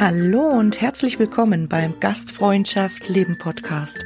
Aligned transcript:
Hallo 0.00 0.48
und 0.48 0.80
herzlich 0.80 1.18
willkommen 1.18 1.68
beim 1.68 1.98
Gastfreundschaft 2.00 3.08
Leben 3.08 3.36
Podcast. 3.36 3.98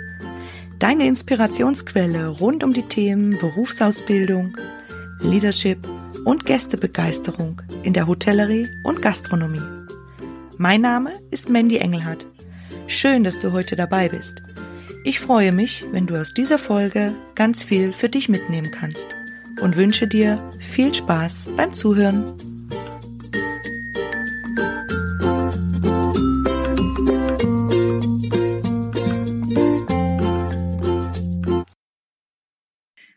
Deine 0.78 1.06
Inspirationsquelle 1.06 2.28
rund 2.28 2.64
um 2.64 2.72
die 2.72 2.88
Themen 2.88 3.38
Berufsausbildung, 3.38 4.56
Leadership 5.20 5.78
und 6.24 6.44
Gästebegeisterung 6.44 7.60
in 7.82 7.92
der 7.92 8.06
Hotellerie 8.06 8.66
und 8.84 9.02
Gastronomie. 9.02 9.62
Mein 10.58 10.80
Name 10.80 11.12
ist 11.30 11.48
Mandy 11.48 11.76
Engelhardt. 11.76 12.26
Schön, 12.86 13.22
dass 13.22 13.38
du 13.38 13.52
heute 13.52 13.76
dabei 13.76 14.08
bist. 14.08 14.42
Ich 15.04 15.18
freue 15.18 15.50
mich, 15.50 15.84
wenn 15.90 16.06
du 16.06 16.20
aus 16.20 16.32
dieser 16.32 16.58
Folge 16.58 17.16
ganz 17.34 17.64
viel 17.64 17.92
für 17.92 18.08
dich 18.08 18.28
mitnehmen 18.28 18.70
kannst 18.70 19.08
und 19.60 19.76
wünsche 19.76 20.06
dir 20.06 20.38
viel 20.60 20.94
Spaß 20.94 21.50
beim 21.56 21.72
Zuhören. 21.72 22.24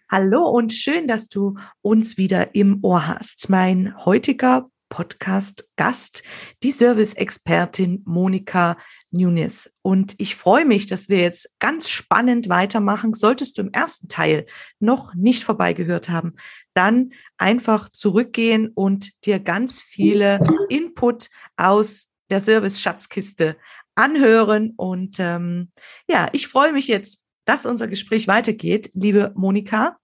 Hallo 0.10 0.50
und 0.50 0.74
schön, 0.74 1.08
dass 1.08 1.28
du 1.28 1.56
uns 1.82 2.18
wieder 2.18 2.56
im 2.56 2.80
Ohr 2.84 3.08
hast. 3.08 3.50
Mein 3.50 3.94
heutiger 4.06 4.72
Podcast-Gast, 4.96 6.24
die 6.64 6.72
Service-Expertin 6.72 8.02
Monika 8.06 8.78
Nunes. 9.12 9.74
Und 9.82 10.16
ich 10.20 10.38
freue 10.38 10.64
mich, 10.64 10.88
dass 10.88 11.10
wir 11.10 11.20
jetzt 11.20 11.54
ganz 11.60 11.90
spannend 11.90 12.48
weitermachen. 12.48 13.14
Solltest 13.14 13.58
du 13.58 13.64
im 13.64 13.74
ersten 13.74 14.08
Teil 14.08 14.46
noch 14.80 15.14
nicht 15.14 15.44
vorbeigehört 15.44 16.08
haben, 16.08 16.36
dann 16.74 17.10
einfach 17.38 17.90
zurückgehen 17.90 18.72
und 18.74 19.12
dir 19.26 19.40
ganz 19.40 19.82
viele 19.82 20.40
Input 20.70 21.30
aus 21.58 22.10
der 22.30 22.40
Service-Schatzkiste 22.40 23.58
anhören. 23.96 24.76
Und 24.78 25.18
ähm, 25.20 25.74
ja, 26.08 26.30
ich 26.32 26.48
freue 26.48 26.72
mich 26.72 26.88
jetzt, 26.88 27.20
dass 27.44 27.66
unser 27.66 27.90
Gespräch 27.90 28.30
weitergeht, 28.30 28.92
liebe 28.94 29.34
Monika 29.36 29.98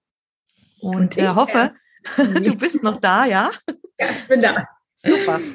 und 0.82 1.18
äh, 1.18 1.30
hoffe, 1.30 1.76
du 2.18 2.58
bist 2.58 2.84
noch 2.84 3.00
da, 3.00 3.24
ja? 3.24 3.52
Ja, 3.98 4.08
ich 4.10 4.28
bin 4.28 4.42
da. 4.42 4.68
Super. 5.04 5.40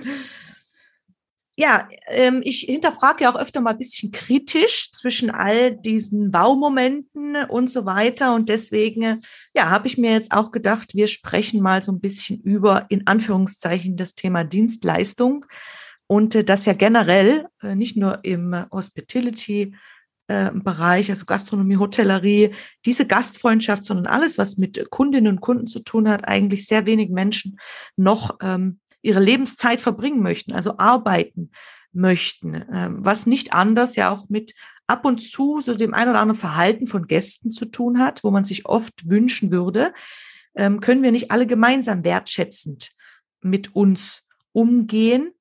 Ja, 1.59 1.89
ähm, 2.09 2.43
ich 2.45 2.61
hinterfrage 2.61 3.25
ja 3.25 3.33
auch 3.33 3.41
öfter 3.41 3.63
mal 3.63 3.71
ein 3.71 3.79
bisschen 3.79 4.13
kritisch 4.13 4.93
zwischen 4.93 5.31
all 5.31 5.75
diesen 5.75 6.31
Baumomenten 6.31 7.35
und 7.49 7.71
so 7.71 7.87
weiter. 7.87 8.35
Und 8.35 8.51
deswegen, 8.51 9.23
ja, 9.55 9.71
habe 9.71 9.87
ich 9.87 9.97
mir 9.97 10.11
jetzt 10.13 10.33
auch 10.33 10.51
gedacht, 10.51 10.95
wir 10.95 11.07
sprechen 11.07 11.63
mal 11.63 11.83
so 11.83 11.93
ein 11.93 12.01
bisschen 12.01 12.43
über, 12.43 12.85
in 12.91 13.07
Anführungszeichen, 13.07 13.97
das 13.97 14.15
Thema 14.15 14.45
Dienstleistung. 14.45 15.47
Und 16.07 16.35
äh, 16.35 16.45
das 16.45 16.67
ja 16.67 16.75
generell, 16.75 17.47
äh, 17.63 17.75
nicht 17.75 17.97
nur 17.97 18.23
im 18.23 18.55
Hospitality, 18.71 19.75
äh, 20.29 20.51
Bereich, 20.53 21.09
also 21.09 21.25
Gastronomie, 21.25 21.79
Hotellerie, 21.79 22.51
diese 22.85 23.07
Gastfreundschaft, 23.07 23.85
sondern 23.85 24.07
alles, 24.07 24.37
was 24.37 24.59
mit 24.59 24.91
Kundinnen 24.91 25.33
und 25.33 25.41
Kunden 25.41 25.69
zu 25.69 25.83
tun 25.83 26.07
hat, 26.07 26.29
eigentlich 26.29 26.67
sehr 26.67 26.85
wenig 26.85 27.09
Menschen 27.09 27.59
noch 27.97 28.37
ähm, 28.43 28.81
ihre 29.07 29.21
Lebenszeit 29.21 29.81
verbringen 29.81 30.23
möchten, 30.23 30.53
also 30.53 30.79
arbeiten 30.79 31.51
möchten, 31.93 32.65
ähm, 32.73 32.99
was 33.01 33.27
nicht 33.27 33.53
anders 33.53 33.97
ja 33.97 34.11
auch 34.11 34.29
mit 34.29 34.55
ab 34.87 35.05
und 35.05 35.21
zu 35.21 35.61
so 35.61 35.75
dem 35.75 35.95
ein 35.95 36.09
oder 36.09 36.21
anderen 36.21 36.39
Verhalten 36.39 36.87
von 36.87 37.07
Gästen 37.07 37.51
zu 37.51 37.67
tun 37.67 37.99
hat, 37.99 38.23
wo 38.23 38.31
man 38.31 38.45
sich 38.45 38.67
oft 38.67 39.09
wünschen 39.09 39.51
würde, 39.51 39.93
ähm, 40.55 40.81
können 40.81 41.03
wir 41.03 41.13
nicht 41.13 41.31
alle 41.31 41.47
gemeinsam 41.47 42.05
wertschätzend 42.05 42.93
mit 43.41 43.75
uns 43.75 44.23
umgehen? 44.53 45.33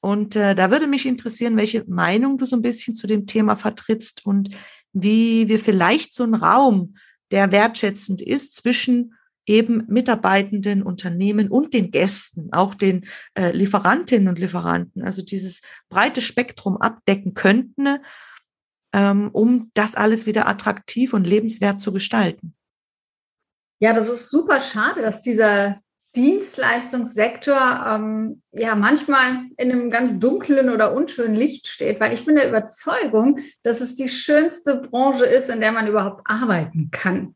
Und 0.00 0.34
äh, 0.34 0.54
da 0.54 0.70
würde 0.70 0.86
mich 0.86 1.06
interessieren, 1.06 1.56
welche 1.56 1.84
Meinung 1.88 2.38
du 2.38 2.46
so 2.46 2.56
ein 2.56 2.62
bisschen 2.62 2.94
zu 2.94 3.06
dem 3.06 3.26
Thema 3.26 3.56
vertrittst 3.56 4.26
und 4.26 4.50
wie 4.92 5.48
wir 5.48 5.58
vielleicht 5.58 6.14
so 6.14 6.24
einen 6.24 6.34
Raum, 6.34 6.96
der 7.30 7.50
wertschätzend 7.50 8.20
ist, 8.20 8.56
zwischen 8.56 9.14
eben 9.46 9.84
Mitarbeitenden, 9.88 10.82
Unternehmen 10.82 11.48
und 11.48 11.74
den 11.74 11.90
Gästen, 11.90 12.52
auch 12.52 12.74
den 12.74 13.06
äh, 13.34 13.50
Lieferantinnen 13.50 14.28
und 14.28 14.38
Lieferanten, 14.38 15.02
also 15.02 15.22
dieses 15.22 15.62
breite 15.88 16.20
Spektrum 16.20 16.76
abdecken 16.76 17.34
könnten, 17.34 17.98
ähm, 18.92 19.30
um 19.32 19.70
das 19.74 19.94
alles 19.94 20.26
wieder 20.26 20.46
attraktiv 20.46 21.12
und 21.12 21.26
lebenswert 21.26 21.80
zu 21.80 21.92
gestalten. 21.92 22.54
Ja, 23.80 23.92
das 23.92 24.08
ist 24.08 24.30
super 24.30 24.60
schade, 24.60 25.02
dass 25.02 25.22
dieser 25.22 25.80
Dienstleistungssektor 26.14 27.86
ähm, 27.88 28.42
ja 28.52 28.74
manchmal 28.74 29.46
in 29.56 29.72
einem 29.72 29.90
ganz 29.90 30.18
dunklen 30.18 30.68
oder 30.68 30.92
unschönen 30.94 31.34
Licht 31.34 31.66
steht, 31.66 32.00
weil 32.00 32.12
ich 32.12 32.24
bin 32.24 32.36
der 32.36 32.48
Überzeugung, 32.48 33.38
dass 33.62 33.80
es 33.80 33.96
die 33.96 34.08
schönste 34.08 34.76
Branche 34.76 35.24
ist, 35.24 35.48
in 35.48 35.60
der 35.60 35.72
man 35.72 35.88
überhaupt 35.88 36.20
arbeiten 36.26 36.90
kann. 36.90 37.34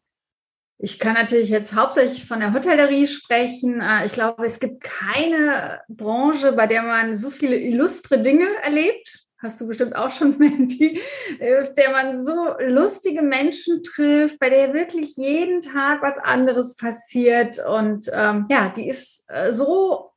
Ich 0.79 0.99
kann 0.99 1.15
natürlich 1.15 1.49
jetzt 1.49 1.75
hauptsächlich 1.75 2.27
von 2.27 2.41
der 2.41 2.53
Hotellerie 2.53 3.07
sprechen. 3.07 3.81
Äh, 3.81 4.07
ich 4.07 4.13
glaube, 4.13 4.45
es 4.47 4.61
gibt 4.61 4.83
keine 4.83 5.81
Branche, 5.89 6.53
bei 6.53 6.67
der 6.67 6.83
man 6.83 7.17
so 7.17 7.31
viele 7.31 7.57
illustre 7.57 8.21
Dinge 8.21 8.47
erlebt 8.63 9.27
hast 9.39 9.61
du 9.61 9.67
bestimmt 9.67 9.97
auch 9.97 10.11
schon, 10.11 10.37
Mandy, 10.39 11.01
äh, 11.39 11.65
der 11.75 11.91
man 11.91 12.23
so 12.23 12.55
lustige 12.61 13.23
Menschen 13.23 13.83
trifft, 13.83 14.39
bei 14.39 14.51
der 14.51 14.75
wirklich 14.75 15.17
jeden 15.17 15.61
Tag 15.61 16.03
was 16.03 16.19
anderes 16.19 16.77
passiert. 16.77 17.59
Und 17.65 18.11
ähm, 18.13 18.47
ja, 18.51 18.73
die 18.75 18.89
ist 18.89 19.25
äh, 19.29 19.55
so 19.55 20.11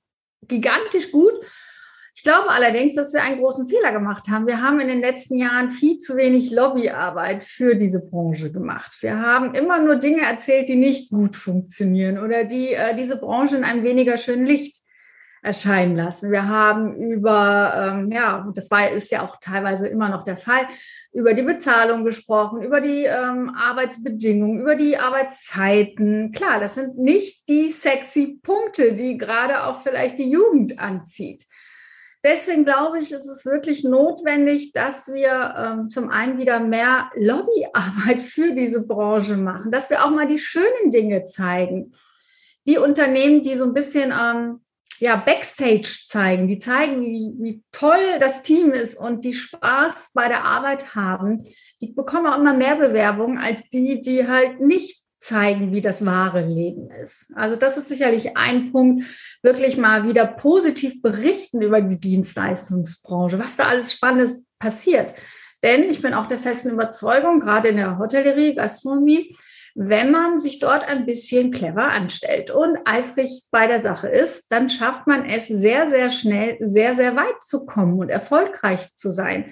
gigantisch 0.47 1.11
gut. 1.11 1.33
Ich 2.19 2.23
glaube 2.23 2.49
allerdings, 2.49 2.95
dass 2.95 3.13
wir 3.13 3.23
einen 3.23 3.39
großen 3.39 3.65
Fehler 3.69 3.93
gemacht 3.93 4.27
haben. 4.27 4.45
Wir 4.45 4.61
haben 4.61 4.81
in 4.81 4.89
den 4.89 4.99
letzten 4.99 5.37
Jahren 5.37 5.71
viel 5.71 5.99
zu 5.99 6.17
wenig 6.17 6.51
Lobbyarbeit 6.51 7.43
für 7.43 7.75
diese 7.75 8.05
Branche 8.05 8.51
gemacht. 8.51 8.97
Wir 8.99 9.21
haben 9.21 9.55
immer 9.55 9.79
nur 9.79 9.95
Dinge 9.95 10.23
erzählt, 10.23 10.67
die 10.67 10.75
nicht 10.75 11.11
gut 11.11 11.37
funktionieren 11.37 12.19
oder 12.19 12.43
die 12.43 12.73
äh, 12.73 12.93
diese 12.93 13.15
Branche 13.15 13.55
in 13.55 13.63
einem 13.63 13.85
weniger 13.85 14.17
schönen 14.17 14.45
Licht 14.45 14.81
erscheinen 15.41 15.95
lassen. 15.95 16.29
Wir 16.29 16.49
haben 16.49 16.93
über, 16.97 17.93
ähm, 17.93 18.11
ja, 18.11 18.45
das 18.53 18.69
war, 18.69 18.91
ist 18.91 19.11
ja 19.11 19.25
auch 19.25 19.37
teilweise 19.39 19.87
immer 19.87 20.09
noch 20.09 20.25
der 20.25 20.35
Fall, 20.35 20.67
über 21.13 21.33
die 21.33 21.43
Bezahlung 21.43 22.03
gesprochen, 22.03 22.61
über 22.61 22.81
die 22.81 23.05
ähm, 23.05 23.55
Arbeitsbedingungen, 23.55 24.59
über 24.59 24.75
die 24.75 24.97
Arbeitszeiten. 24.97 26.33
Klar, 26.33 26.59
das 26.59 26.75
sind 26.75 26.97
nicht 26.97 27.47
die 27.47 27.69
sexy 27.69 28.41
Punkte, 28.43 28.91
die 28.91 29.17
gerade 29.17 29.63
auch 29.63 29.83
vielleicht 29.83 30.19
die 30.19 30.29
Jugend 30.29 30.79
anzieht. 30.79 31.45
Deswegen 32.23 32.65
glaube 32.65 32.99
ich, 32.99 33.11
ist 33.13 33.27
es 33.27 33.45
wirklich 33.45 33.83
notwendig, 33.85 34.73
dass 34.73 35.07
wir 35.07 35.55
ähm, 35.57 35.89
zum 35.89 36.09
einen 36.09 36.37
wieder 36.37 36.59
mehr 36.59 37.09
Lobbyarbeit 37.15 38.21
für 38.21 38.53
diese 38.53 38.85
Branche 38.85 39.37
machen, 39.37 39.71
dass 39.71 39.89
wir 39.89 40.03
auch 40.03 40.09
mal 40.09 40.27
die 40.27 40.39
schönen 40.39 40.91
Dinge 40.91 41.23
zeigen. 41.23 41.93
Die 42.67 42.77
Unternehmen, 42.77 43.41
die 43.41 43.55
so 43.55 43.63
ein 43.63 43.73
bisschen 43.73 44.11
ähm, 44.11 44.59
ja, 44.99 45.15
Backstage 45.15 45.99
zeigen, 46.07 46.47
die 46.49 46.59
zeigen, 46.59 47.01
wie, 47.01 47.33
wie 47.39 47.63
toll 47.71 48.19
das 48.19 48.43
Team 48.43 48.71
ist 48.71 48.95
und 48.95 49.23
die 49.23 49.33
Spaß 49.33 50.11
bei 50.13 50.27
der 50.27 50.43
Arbeit 50.43 50.95
haben, 50.95 51.45
die 51.79 51.93
bekommen 51.93 52.27
auch 52.27 52.37
immer 52.37 52.53
mehr 52.53 52.75
Bewerbungen 52.75 53.37
als 53.37 53.63
die, 53.69 54.01
die 54.01 54.27
halt 54.27 54.59
nicht 54.59 55.08
zeigen, 55.19 55.73
wie 55.73 55.81
das 55.81 56.05
wahre 56.05 56.45
Leben 56.45 56.89
ist. 56.91 57.31
Also 57.35 57.55
das 57.55 57.77
ist 57.77 57.89
sicherlich 57.89 58.37
ein 58.37 58.71
Punkt, 58.71 59.05
wirklich 59.41 59.77
mal 59.77 60.07
wieder 60.07 60.25
positiv 60.25 61.01
berichten 61.01 61.61
über 61.61 61.81
die 61.81 61.99
Dienstleistungsbranche, 61.99 63.37
was 63.37 63.57
da 63.57 63.67
alles 63.67 63.93
Spannendes 63.93 64.41
passiert. 64.59 65.13
Denn 65.61 65.83
ich 65.83 66.01
bin 66.01 66.13
auch 66.13 66.27
der 66.27 66.39
festen 66.39 66.71
Überzeugung, 66.71 67.39
gerade 67.39 67.67
in 67.69 67.77
der 67.77 67.97
Hotellerie, 67.97 68.55
Gastronomie, 68.55 69.35
wenn 69.75 70.11
man 70.11 70.39
sich 70.39 70.59
dort 70.59 70.87
ein 70.87 71.05
bisschen 71.05 71.51
clever 71.51 71.89
anstellt 71.89 72.49
und 72.51 72.77
eifrig 72.85 73.47
bei 73.51 73.67
der 73.67 73.81
Sache 73.81 74.07
ist, 74.07 74.51
dann 74.51 74.69
schafft 74.69 75.07
man 75.07 75.25
es 75.25 75.47
sehr, 75.47 75.89
sehr 75.89 76.09
schnell, 76.09 76.57
sehr, 76.59 76.95
sehr 76.95 77.15
weit 77.15 77.43
zu 77.43 77.65
kommen 77.65 77.99
und 77.99 78.09
erfolgreich 78.09 78.95
zu 78.95 79.11
sein. 79.11 79.51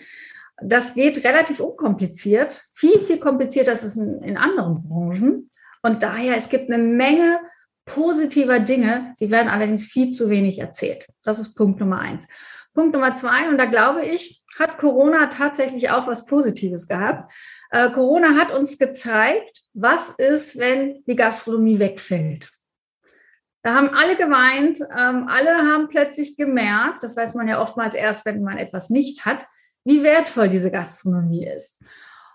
Das 0.61 0.95
geht 0.95 1.23
relativ 1.23 1.59
unkompliziert, 1.59 2.61
viel, 2.73 2.99
viel 2.99 3.19
komplizierter 3.19 3.73
es 3.73 3.95
in, 3.95 4.21
in 4.23 4.37
anderen 4.37 4.83
Branchen. 4.83 5.49
Und 5.87 6.03
daher, 6.03 6.35
es 6.35 6.49
gibt 6.49 6.69
eine 6.69 6.83
Menge 6.83 7.39
positiver 7.85 8.59
Dinge, 8.59 9.15
die 9.21 9.31
werden 9.31 9.47
allerdings 9.47 9.85
viel 9.85 10.11
zu 10.11 10.29
wenig 10.29 10.59
erzählt. 10.59 11.07
Das 11.23 11.39
ist 11.39 11.55
Punkt 11.55 11.79
Nummer 11.79 11.99
eins. 11.99 12.27
Punkt 12.73 12.93
Nummer 12.93 13.15
zwei, 13.15 13.47
und 13.47 13.57
da 13.57 13.63
glaube 13.63 14.05
ich, 14.05 14.43
hat 14.59 14.79
Corona 14.79 15.27
tatsächlich 15.27 15.89
auch 15.89 16.05
was 16.05 16.25
Positives 16.25 16.89
gehabt. 16.89 17.31
Äh, 17.71 17.89
Corona 17.91 18.35
hat 18.35 18.51
uns 18.51 18.77
gezeigt, 18.77 19.61
was 19.73 20.09
ist, 20.09 20.59
wenn 20.59 21.05
die 21.05 21.15
Gastronomie 21.15 21.79
wegfällt. 21.79 22.51
Da 23.63 23.73
haben 23.73 23.91
alle 23.91 24.17
geweint, 24.17 24.81
ähm, 24.81 25.29
alle 25.29 25.55
haben 25.55 25.87
plötzlich 25.87 26.35
gemerkt, 26.35 27.01
das 27.01 27.15
weiß 27.15 27.33
man 27.35 27.47
ja 27.47 27.61
oftmals 27.61 27.95
erst, 27.95 28.25
wenn 28.25 28.43
man 28.43 28.57
etwas 28.57 28.89
nicht 28.89 29.23
hat, 29.23 29.45
wie 29.85 30.03
wertvoll 30.03 30.49
diese 30.49 30.69
Gastronomie 30.69 31.47
ist. 31.47 31.81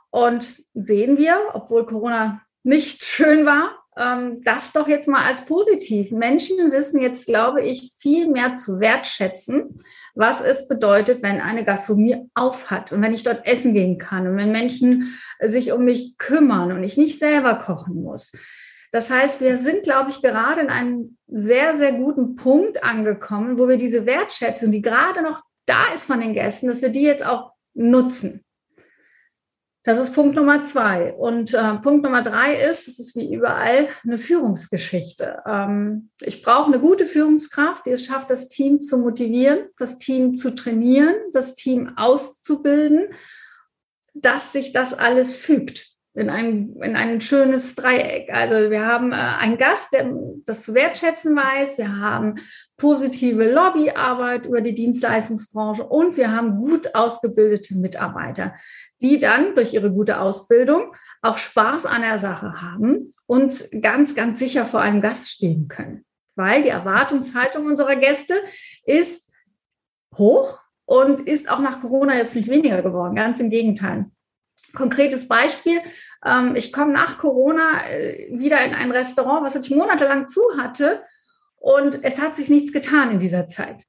Und 0.08 0.54
sehen 0.72 1.18
wir, 1.18 1.50
obwohl 1.52 1.84
Corona 1.84 2.40
nicht 2.62 3.04
schön 3.04 3.44
war, 3.46 3.82
ähm, 3.96 4.42
das 4.42 4.72
doch 4.72 4.88
jetzt 4.88 5.08
mal 5.08 5.24
als 5.24 5.44
positiv. 5.44 6.12
Menschen 6.12 6.72
wissen 6.72 7.00
jetzt, 7.00 7.26
glaube 7.26 7.62
ich, 7.62 7.92
viel 7.98 8.28
mehr 8.28 8.56
zu 8.56 8.80
wertschätzen, 8.80 9.78
was 10.14 10.40
es 10.40 10.68
bedeutet, 10.68 11.22
wenn 11.22 11.40
eine 11.40 11.64
Gastronomie 11.64 12.28
aufhat 12.34 12.92
und 12.92 13.02
wenn 13.02 13.14
ich 13.14 13.22
dort 13.22 13.46
essen 13.46 13.74
gehen 13.74 13.98
kann 13.98 14.26
und 14.26 14.36
wenn 14.36 14.52
Menschen 14.52 15.18
sich 15.40 15.72
um 15.72 15.84
mich 15.84 16.16
kümmern 16.18 16.72
und 16.72 16.84
ich 16.84 16.96
nicht 16.96 17.18
selber 17.18 17.54
kochen 17.54 18.02
muss. 18.02 18.32
Das 18.92 19.10
heißt, 19.10 19.40
wir 19.40 19.56
sind, 19.56 19.84
glaube 19.84 20.10
ich, 20.10 20.20
gerade 20.20 20.60
in 20.60 20.68
einem 20.68 21.16
sehr, 21.26 21.78
sehr 21.78 21.92
guten 21.92 22.36
Punkt 22.36 22.84
angekommen, 22.84 23.58
wo 23.58 23.66
wir 23.66 23.78
diese 23.78 24.04
Wertschätzung, 24.04 24.70
die 24.70 24.82
gerade 24.82 25.22
noch 25.22 25.42
da 25.64 25.94
ist 25.94 26.04
von 26.04 26.20
den 26.20 26.34
Gästen, 26.34 26.68
dass 26.68 26.82
wir 26.82 26.90
die 26.90 27.02
jetzt 27.02 27.24
auch 27.24 27.52
nutzen. 27.74 28.44
Das 29.84 29.98
ist 29.98 30.14
Punkt 30.14 30.36
Nummer 30.36 30.62
zwei. 30.62 31.12
Und 31.12 31.54
äh, 31.54 31.74
Punkt 31.82 32.04
Nummer 32.04 32.22
drei 32.22 32.54
ist, 32.54 32.86
es 32.86 33.00
ist 33.00 33.16
wie 33.16 33.34
überall 33.34 33.88
eine 34.04 34.18
Führungsgeschichte. 34.18 35.42
Ähm, 35.44 36.10
ich 36.20 36.42
brauche 36.42 36.66
eine 36.66 36.78
gute 36.78 37.04
Führungskraft, 37.04 37.86
die 37.86 37.90
es 37.90 38.06
schafft, 38.06 38.30
das 38.30 38.48
Team 38.48 38.80
zu 38.80 38.98
motivieren, 38.98 39.66
das 39.78 39.98
Team 39.98 40.34
zu 40.34 40.54
trainieren, 40.54 41.14
das 41.32 41.56
Team 41.56 41.94
auszubilden, 41.96 43.08
dass 44.14 44.52
sich 44.52 44.72
das 44.72 44.94
alles 44.94 45.34
fügt 45.34 45.92
in 46.14 46.28
ein, 46.28 46.76
in 46.82 46.94
ein 46.94 47.20
schönes 47.20 47.74
Dreieck. 47.74 48.32
Also 48.32 48.70
wir 48.70 48.86
haben 48.86 49.12
äh, 49.12 49.16
einen 49.40 49.56
Gast, 49.56 49.94
der 49.94 50.12
das 50.44 50.62
zu 50.62 50.74
wertschätzen 50.74 51.34
weiß. 51.34 51.78
Wir 51.78 51.98
haben 51.98 52.34
positive 52.76 53.50
Lobbyarbeit 53.50 54.46
über 54.46 54.60
die 54.60 54.74
Dienstleistungsbranche 54.74 55.84
und 55.84 56.16
wir 56.16 56.30
haben 56.30 56.56
gut 56.56 56.94
ausgebildete 56.94 57.76
Mitarbeiter 57.76 58.54
die 59.02 59.18
dann 59.18 59.54
durch 59.54 59.74
ihre 59.74 59.90
gute 59.90 60.20
Ausbildung 60.20 60.94
auch 61.20 61.38
Spaß 61.38 61.86
an 61.86 62.02
der 62.02 62.18
Sache 62.18 62.60
haben 62.60 63.10
und 63.26 63.68
ganz, 63.80 64.14
ganz 64.14 64.38
sicher 64.38 64.64
vor 64.64 64.80
einem 64.80 65.00
Gast 65.00 65.30
stehen 65.30 65.68
können. 65.68 66.04
Weil 66.34 66.62
die 66.62 66.70
Erwartungshaltung 66.70 67.66
unserer 67.66 67.96
Gäste 67.96 68.34
ist 68.84 69.30
hoch 70.16 70.60
und 70.84 71.20
ist 71.20 71.50
auch 71.50 71.60
nach 71.60 71.80
Corona 71.80 72.16
jetzt 72.16 72.34
nicht 72.34 72.48
weniger 72.48 72.82
geworden. 72.82 73.14
Ganz 73.14 73.40
im 73.40 73.50
Gegenteil. 73.50 74.06
Konkretes 74.74 75.28
Beispiel. 75.28 75.80
Ähm, 76.24 76.56
ich 76.56 76.72
komme 76.72 76.92
nach 76.92 77.18
Corona 77.18 77.86
äh, 77.90 78.28
wieder 78.32 78.64
in 78.64 78.74
ein 78.74 78.90
Restaurant, 78.90 79.44
was 79.44 79.56
ich 79.56 79.70
monatelang 79.70 80.28
zu 80.28 80.40
hatte. 80.58 81.02
Und 81.56 82.02
es 82.02 82.20
hat 82.20 82.36
sich 82.36 82.48
nichts 82.48 82.72
getan 82.72 83.10
in 83.10 83.20
dieser 83.20 83.48
Zeit. 83.48 83.84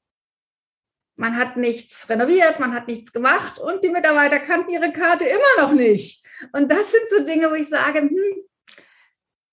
Man 1.24 1.38
hat 1.38 1.56
nichts 1.56 2.10
renoviert, 2.10 2.60
man 2.60 2.74
hat 2.74 2.90
nichts 2.90 3.14
gemacht 3.14 3.58
und 3.58 3.82
die 3.82 3.90
Mitarbeiter 3.90 4.40
kannten 4.40 4.72
ihre 4.72 4.92
Karte 4.92 5.24
immer 5.24 5.66
noch 5.66 5.72
nicht. 5.72 6.22
Und 6.52 6.70
das 6.70 6.92
sind 6.92 7.04
so 7.10 7.24
Dinge, 7.24 7.50
wo 7.50 7.54
ich 7.54 7.70
sage, 7.70 8.00
hm, 8.00 8.12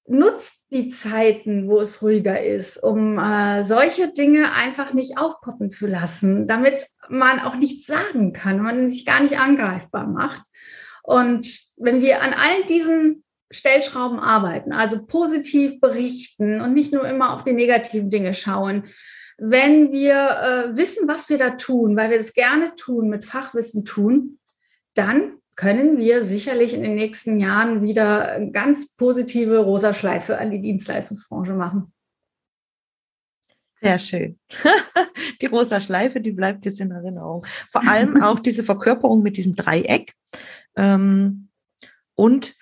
nutzt 0.08 0.66
die 0.72 0.88
Zeiten, 0.88 1.68
wo 1.68 1.78
es 1.78 2.02
ruhiger 2.02 2.42
ist, 2.42 2.82
um 2.82 3.16
äh, 3.20 3.62
solche 3.62 4.12
Dinge 4.12 4.52
einfach 4.52 4.94
nicht 4.94 5.16
aufpoppen 5.16 5.70
zu 5.70 5.86
lassen, 5.86 6.48
damit 6.48 6.88
man 7.08 7.38
auch 7.38 7.54
nichts 7.54 7.86
sagen 7.86 8.32
kann, 8.32 8.58
man 8.58 8.90
sich 8.90 9.06
gar 9.06 9.20
nicht 9.20 9.38
angreifbar 9.38 10.08
macht. 10.08 10.42
Und 11.04 11.56
wenn 11.76 12.00
wir 12.00 12.20
an 12.20 12.32
allen 12.32 12.66
diesen 12.68 13.22
Stellschrauben 13.52 14.18
arbeiten, 14.18 14.72
also 14.72 15.06
positiv 15.06 15.78
berichten 15.78 16.60
und 16.62 16.74
nicht 16.74 16.92
nur 16.92 17.06
immer 17.06 17.32
auf 17.32 17.44
die 17.44 17.52
negativen 17.52 18.10
Dinge 18.10 18.34
schauen, 18.34 18.88
wenn 19.42 19.90
wir 19.90 20.14
äh, 20.14 20.76
wissen, 20.76 21.08
was 21.08 21.30
wir 21.30 21.38
da 21.38 21.50
tun, 21.50 21.96
weil 21.96 22.10
wir 22.10 22.18
das 22.18 22.34
gerne 22.34 22.74
tun, 22.76 23.08
mit 23.08 23.24
Fachwissen 23.24 23.86
tun, 23.86 24.38
dann 24.92 25.38
können 25.56 25.96
wir 25.96 26.26
sicherlich 26.26 26.74
in 26.74 26.82
den 26.82 26.94
nächsten 26.94 27.40
Jahren 27.40 27.82
wieder 27.82 28.32
eine 28.32 28.50
ganz 28.50 28.94
positive 28.96 29.58
rosa 29.58 29.94
Schleife 29.94 30.38
an 30.38 30.50
die 30.50 30.60
Dienstleistungsbranche 30.60 31.54
machen. 31.54 31.92
Sehr 33.80 33.98
schön. 33.98 34.38
die 35.40 35.46
rosa 35.46 35.80
Schleife, 35.80 36.20
die 36.20 36.32
bleibt 36.32 36.66
jetzt 36.66 36.80
in 36.82 36.90
Erinnerung. 36.90 37.46
Vor 37.70 37.88
allem 37.88 38.22
auch 38.22 38.40
diese 38.40 38.62
Verkörperung 38.62 39.22
mit 39.22 39.38
diesem 39.38 39.54
Dreieck. 39.54 40.12
Ähm, 40.76 41.48
und 42.14 42.56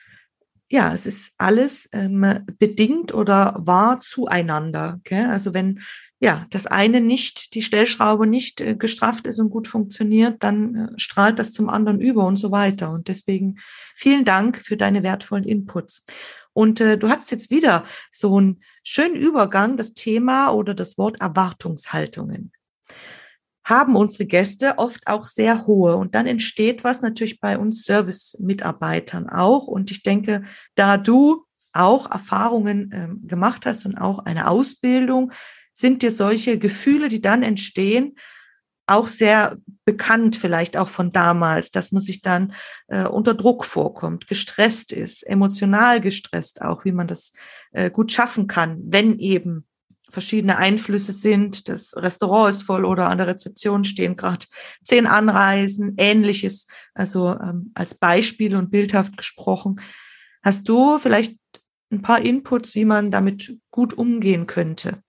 ja, 0.71 0.93
es 0.93 1.07
ist 1.07 1.35
alles 1.39 1.89
ähm, 1.93 2.45
bedingt 2.59 3.13
oder 3.13 3.57
wahr 3.59 4.01
zueinander. 4.01 5.01
Also 5.11 5.55
wenn 5.55 5.81
ja 6.21 6.47
das 6.51 6.67
eine 6.67 7.01
nicht, 7.01 7.55
die 7.55 7.63
Stellschraube 7.63 8.27
nicht 8.27 8.61
äh, 8.61 8.75
gestrafft 8.75 9.27
ist 9.27 9.39
und 9.39 9.51
gut 9.51 9.69
funktioniert, 9.69 10.43
dann 10.43 10.75
äh, 10.75 10.89
strahlt 10.99 11.39
das 11.39 11.53
zum 11.53 11.69
anderen 11.69 12.01
über 12.01 12.27
und 12.27 12.37
so 12.37 12.51
weiter. 12.51 12.91
Und 12.91 13.09
deswegen 13.09 13.59
vielen 13.95 14.25
Dank 14.25 14.57
für 14.57 14.77
deine 14.77 15.03
wertvollen 15.03 15.45
Inputs. 15.45 16.05
Und 16.53 16.81
äh, 16.81 16.99
du 16.99 17.09
hast 17.09 17.31
jetzt 17.31 17.51
wieder 17.51 17.85
so 18.11 18.37
einen 18.37 18.61
schönen 18.83 19.15
Übergang, 19.15 19.77
das 19.77 19.95
Thema 19.95 20.51
oder 20.51 20.75
das 20.75 20.99
Wort 20.99 21.21
Erwartungshaltungen 21.21 22.53
haben 23.69 23.97
unsere 23.97 24.25
Gäste 24.25 24.79
oft 24.79 25.07
auch 25.07 25.25
sehr 25.25 25.67
hohe. 25.67 25.97
Und 25.97 26.15
dann 26.15 26.27
entsteht 26.27 26.85
was 26.85 27.03
natürlich 27.03 27.39
bei 27.39 27.59
uns 27.59 27.85
Service-Mitarbeitern 27.85 29.29
auch. 29.29 29.67
Und 29.67 29.91
ich 29.91 30.03
denke, 30.03 30.43
da 30.75 30.97
du 30.97 31.45
auch 31.75 32.11
Erfahrungen 32.11 32.91
ähm, 32.95 33.27
gemacht 33.27 33.67
hast 33.67 33.85
und 33.85 33.99
auch 33.99 34.21
eine 34.21 34.49
Ausbildung, 34.49 35.33
sind 35.79 36.03
dir 36.03 36.11
solche 36.11 36.59
Gefühle, 36.59 37.09
die 37.09 37.21
dann 37.21 37.45
entstehen, 37.45 38.17
auch 38.89 39.07
sehr 39.07 39.59
bekannt, 39.85 40.35
vielleicht 40.35 40.77
auch 40.77 40.89
von 40.89 41.13
damals, 41.13 41.71
dass 41.71 41.93
man 41.93 42.03
sich 42.03 42.21
dann 42.21 42.55
äh, 42.89 43.05
unter 43.05 43.35
Druck 43.35 43.65
vorkommt, 43.65 44.27
gestresst 44.27 44.93
ist, 44.93 45.23
emotional 45.25 46.01
gestresst 46.01 46.63
auch, 46.63 46.85
wie 46.85 46.93
man 46.93 47.07
das 47.07 47.33
äh, 47.73 47.91
gut 47.91 48.11
schaffen 48.11 48.47
kann, 48.47 48.81
wenn 48.87 49.19
eben 49.19 49.67
verschiedene 50.09 50.57
Einflüsse 50.57 51.13
sind. 51.13 51.69
Das 51.69 51.95
Restaurant 51.97 52.51
ist 52.51 52.63
voll 52.63 52.85
oder 52.85 53.09
an 53.09 53.19
der 53.19 53.29
Rezeption 53.29 53.85
stehen 53.85 54.17
gerade 54.17 54.47
zehn 54.83 55.07
Anreisen, 55.07 55.95
ähnliches. 55.99 56.67
Also 56.95 57.39
ähm, 57.39 57.71
als 57.75 57.95
Beispiel 57.95 58.57
und 58.57 58.71
bildhaft 58.71 59.17
gesprochen. 59.17 59.81
Hast 60.43 60.69
du 60.69 60.99
vielleicht 60.99 61.37
ein 61.93 62.03
paar 62.03 62.21
Inputs, 62.21 62.75
wie 62.75 62.87
man 62.87 63.11
damit 63.11 63.59
gut 63.71 63.93
umgehen 63.93 64.47
könnte? 64.47 65.03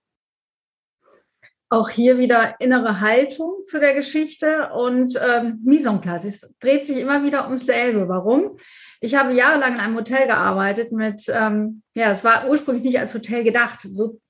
Auch 1.70 1.88
hier 1.88 2.18
wieder 2.18 2.56
innere 2.58 3.00
Haltung 3.00 3.64
zu 3.64 3.78
der 3.78 3.94
Geschichte 3.94 4.70
und 4.74 5.14
ähm, 5.16 5.60
Mise 5.64 5.88
en 5.88 6.00
place. 6.00 6.24
Es 6.24 6.54
dreht 6.58 6.86
sich 6.86 6.98
immer 6.98 7.24
wieder 7.24 7.46
ums 7.46 7.64
selbe. 7.64 8.08
Warum? 8.08 8.56
Ich 9.00 9.14
habe 9.14 9.32
jahrelang 9.32 9.74
in 9.74 9.80
einem 9.80 9.96
Hotel 9.96 10.26
gearbeitet 10.26 10.92
mit, 10.92 11.22
ähm, 11.28 11.82
ja, 11.94 12.10
es 12.10 12.24
war 12.24 12.48
ursprünglich 12.48 12.84
nicht 12.84 12.98
als 12.98 13.14
Hotel 13.14 13.44
gedacht. 13.44 13.80
So 13.82 14.20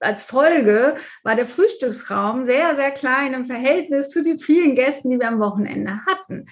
als 0.00 0.24
Folge 0.24 0.96
war 1.22 1.36
der 1.36 1.46
Frühstücksraum 1.46 2.44
sehr, 2.44 2.74
sehr 2.74 2.90
klein 2.90 3.34
im 3.34 3.46
Verhältnis 3.46 4.10
zu 4.10 4.22
den 4.22 4.38
vielen 4.38 4.74
Gästen, 4.74 5.10
die 5.10 5.18
wir 5.18 5.28
am 5.28 5.40
Wochenende 5.40 6.00
hatten. 6.06 6.46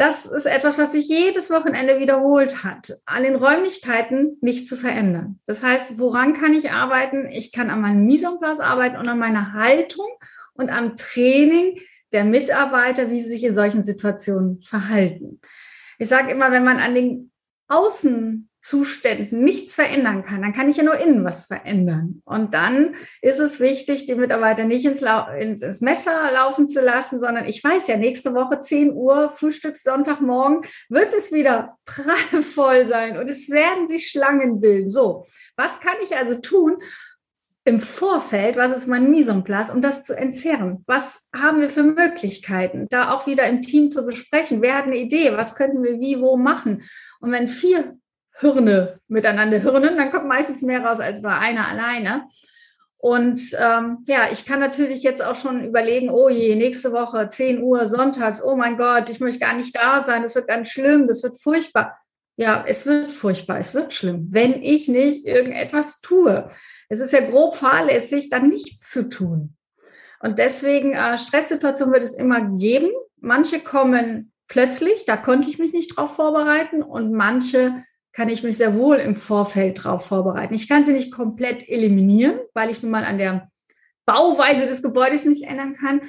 Das 0.00 0.24
ist 0.24 0.46
etwas, 0.46 0.78
was 0.78 0.92
sich 0.92 1.08
jedes 1.08 1.50
Wochenende 1.50 1.98
wiederholt 1.98 2.64
hat, 2.64 2.96
an 3.04 3.22
den 3.22 3.36
Räumlichkeiten 3.36 4.38
nicht 4.40 4.66
zu 4.66 4.78
verändern. 4.78 5.40
Das 5.44 5.62
heißt, 5.62 5.98
woran 5.98 6.32
kann 6.32 6.54
ich 6.54 6.70
arbeiten? 6.70 7.28
Ich 7.28 7.52
kann 7.52 7.68
an 7.68 7.82
meinem 7.82 8.06
Mise 8.06 8.30
arbeiten 8.60 8.96
und 8.96 9.06
an 9.06 9.18
meiner 9.18 9.52
Haltung 9.52 10.08
und 10.54 10.70
am 10.70 10.96
Training 10.96 11.80
der 12.12 12.24
Mitarbeiter, 12.24 13.10
wie 13.10 13.20
sie 13.20 13.28
sich 13.28 13.44
in 13.44 13.54
solchen 13.54 13.84
Situationen 13.84 14.62
verhalten. 14.62 15.38
Ich 15.98 16.08
sage 16.08 16.30
immer, 16.30 16.50
wenn 16.50 16.64
man 16.64 16.78
an 16.78 16.94
den 16.94 17.30
Außen 17.68 18.48
Zuständen 18.60 19.42
nichts 19.42 19.74
verändern 19.74 20.22
kann, 20.22 20.42
dann 20.42 20.52
kann 20.52 20.68
ich 20.68 20.76
ja 20.76 20.82
nur 20.82 20.98
innen 20.98 21.24
was 21.24 21.46
verändern. 21.46 22.20
Und 22.24 22.52
dann 22.52 22.94
ist 23.22 23.40
es 23.40 23.58
wichtig, 23.58 24.06
die 24.06 24.14
Mitarbeiter 24.14 24.64
nicht 24.64 24.84
ins, 24.84 25.02
ins, 25.38 25.62
ins, 25.62 25.80
Messer 25.80 26.30
laufen 26.32 26.68
zu 26.68 26.82
lassen, 26.82 27.20
sondern 27.20 27.46
ich 27.46 27.64
weiß 27.64 27.86
ja, 27.86 27.96
nächste 27.96 28.34
Woche 28.34 28.60
10 28.60 28.92
Uhr, 28.92 29.32
Frühstück 29.32 29.78
Sonntagmorgen, 29.78 30.62
wird 30.90 31.14
es 31.14 31.32
wieder 31.32 31.78
prallvoll 31.86 32.86
sein 32.86 33.16
und 33.16 33.28
es 33.28 33.48
werden 33.48 33.88
sich 33.88 34.08
Schlangen 34.08 34.60
bilden. 34.60 34.90
So, 34.90 35.26
was 35.56 35.80
kann 35.80 35.96
ich 36.04 36.16
also 36.16 36.34
tun, 36.34 36.76
im 37.64 37.80
Vorfeld, 37.80 38.56
was 38.56 38.74
ist 38.74 38.88
mein 38.88 39.12
place, 39.44 39.70
um 39.70 39.82
das 39.82 40.02
zu 40.02 40.16
entzerren? 40.16 40.82
Was 40.86 41.28
haben 41.34 41.60
wir 41.60 41.68
für 41.68 41.82
Möglichkeiten, 41.82 42.86
da 42.88 43.12
auch 43.12 43.26
wieder 43.26 43.46
im 43.46 43.60
Team 43.60 43.90
zu 43.90 44.04
besprechen? 44.04 44.62
Wer 44.62 44.76
hat 44.76 44.84
eine 44.84 44.96
Idee? 44.96 45.36
Was 45.36 45.54
könnten 45.54 45.82
wir 45.82 46.00
wie, 46.00 46.20
wo 46.20 46.36
machen? 46.36 46.82
Und 47.20 47.32
wenn 47.32 47.48
vier 47.48 47.99
Hirne 48.40 49.00
miteinander 49.08 49.58
hirnen, 49.58 49.96
dann 49.96 50.10
kommt 50.10 50.26
meistens 50.26 50.62
mehr 50.62 50.84
raus 50.84 51.00
als 51.00 51.22
bei 51.22 51.36
einer 51.36 51.68
alleine. 51.68 52.26
Und 52.96 53.40
ähm, 53.58 54.04
ja, 54.06 54.28
ich 54.30 54.44
kann 54.44 54.60
natürlich 54.60 55.02
jetzt 55.02 55.24
auch 55.24 55.36
schon 55.36 55.64
überlegen, 55.64 56.10
oh 56.10 56.28
je, 56.28 56.54
nächste 56.54 56.92
Woche 56.92 57.28
10 57.30 57.62
Uhr 57.62 57.88
sonntags, 57.88 58.42
oh 58.42 58.56
mein 58.56 58.76
Gott, 58.76 59.08
ich 59.08 59.20
möchte 59.20 59.40
gar 59.40 59.54
nicht 59.54 59.74
da 59.74 60.04
sein, 60.04 60.22
das 60.22 60.34
wird 60.34 60.48
ganz 60.48 60.68
schlimm, 60.68 61.08
das 61.08 61.22
wird 61.22 61.40
furchtbar. 61.40 61.98
Ja, 62.36 62.62
es 62.66 62.84
wird 62.86 63.10
furchtbar, 63.10 63.58
es 63.58 63.74
wird 63.74 63.94
schlimm, 63.94 64.28
wenn 64.30 64.62
ich 64.62 64.88
nicht 64.88 65.26
irgendetwas 65.26 66.00
tue. 66.00 66.50
Es 66.90 67.00
ist 67.00 67.12
ja 67.12 67.20
grob 67.20 67.56
fahrlässig, 67.56 68.28
dann 68.28 68.48
nichts 68.48 68.90
zu 68.90 69.08
tun. 69.08 69.56
Und 70.20 70.38
deswegen, 70.38 70.92
äh, 70.92 71.16
Stresssituationen 71.16 71.94
wird 71.94 72.04
es 72.04 72.14
immer 72.14 72.42
geben. 72.42 72.90
Manche 73.18 73.60
kommen 73.60 74.32
plötzlich, 74.46 75.06
da 75.06 75.16
konnte 75.16 75.48
ich 75.48 75.58
mich 75.58 75.72
nicht 75.72 75.96
drauf 75.96 76.16
vorbereiten 76.16 76.82
und 76.82 77.12
manche 77.12 77.82
kann 78.12 78.28
ich 78.28 78.42
mich 78.42 78.56
sehr 78.56 78.74
wohl 78.74 78.96
im 78.96 79.16
Vorfeld 79.16 79.78
darauf 79.78 80.06
vorbereiten. 80.06 80.54
Ich 80.54 80.68
kann 80.68 80.84
sie 80.84 80.92
nicht 80.92 81.12
komplett 81.12 81.68
eliminieren, 81.68 82.38
weil 82.54 82.70
ich 82.70 82.82
nun 82.82 82.90
mal 82.90 83.04
an 83.04 83.18
der 83.18 83.50
Bauweise 84.04 84.66
des 84.66 84.82
Gebäudes 84.82 85.24
nicht 85.24 85.44
ändern 85.44 85.74
kann. 85.74 86.00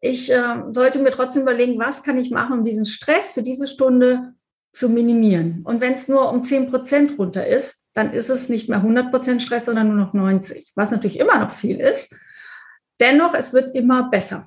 Ich 0.00 0.32
äh, 0.32 0.62
sollte 0.70 0.98
mir 1.00 1.10
trotzdem 1.10 1.42
überlegen, 1.42 1.78
was 1.78 2.02
kann 2.02 2.16
ich 2.16 2.30
machen, 2.30 2.58
um 2.58 2.64
diesen 2.64 2.86
Stress 2.86 3.32
für 3.32 3.42
diese 3.42 3.66
Stunde 3.66 4.34
zu 4.72 4.88
minimieren. 4.88 5.60
Und 5.64 5.80
wenn 5.80 5.94
es 5.94 6.08
nur 6.08 6.30
um 6.30 6.42
10 6.42 6.70
Prozent 6.70 7.18
runter 7.18 7.46
ist, 7.46 7.86
dann 7.92 8.12
ist 8.12 8.30
es 8.30 8.48
nicht 8.48 8.68
mehr 8.68 8.78
100 8.78 9.10
Prozent 9.10 9.42
Stress, 9.42 9.66
sondern 9.66 9.88
nur 9.88 9.96
noch 9.96 10.14
90, 10.14 10.72
was 10.74 10.90
natürlich 10.90 11.18
immer 11.18 11.38
noch 11.38 11.50
viel 11.50 11.80
ist. 11.80 12.14
Dennoch, 13.00 13.34
es 13.34 13.52
wird 13.52 13.74
immer 13.74 14.08
besser. 14.10 14.46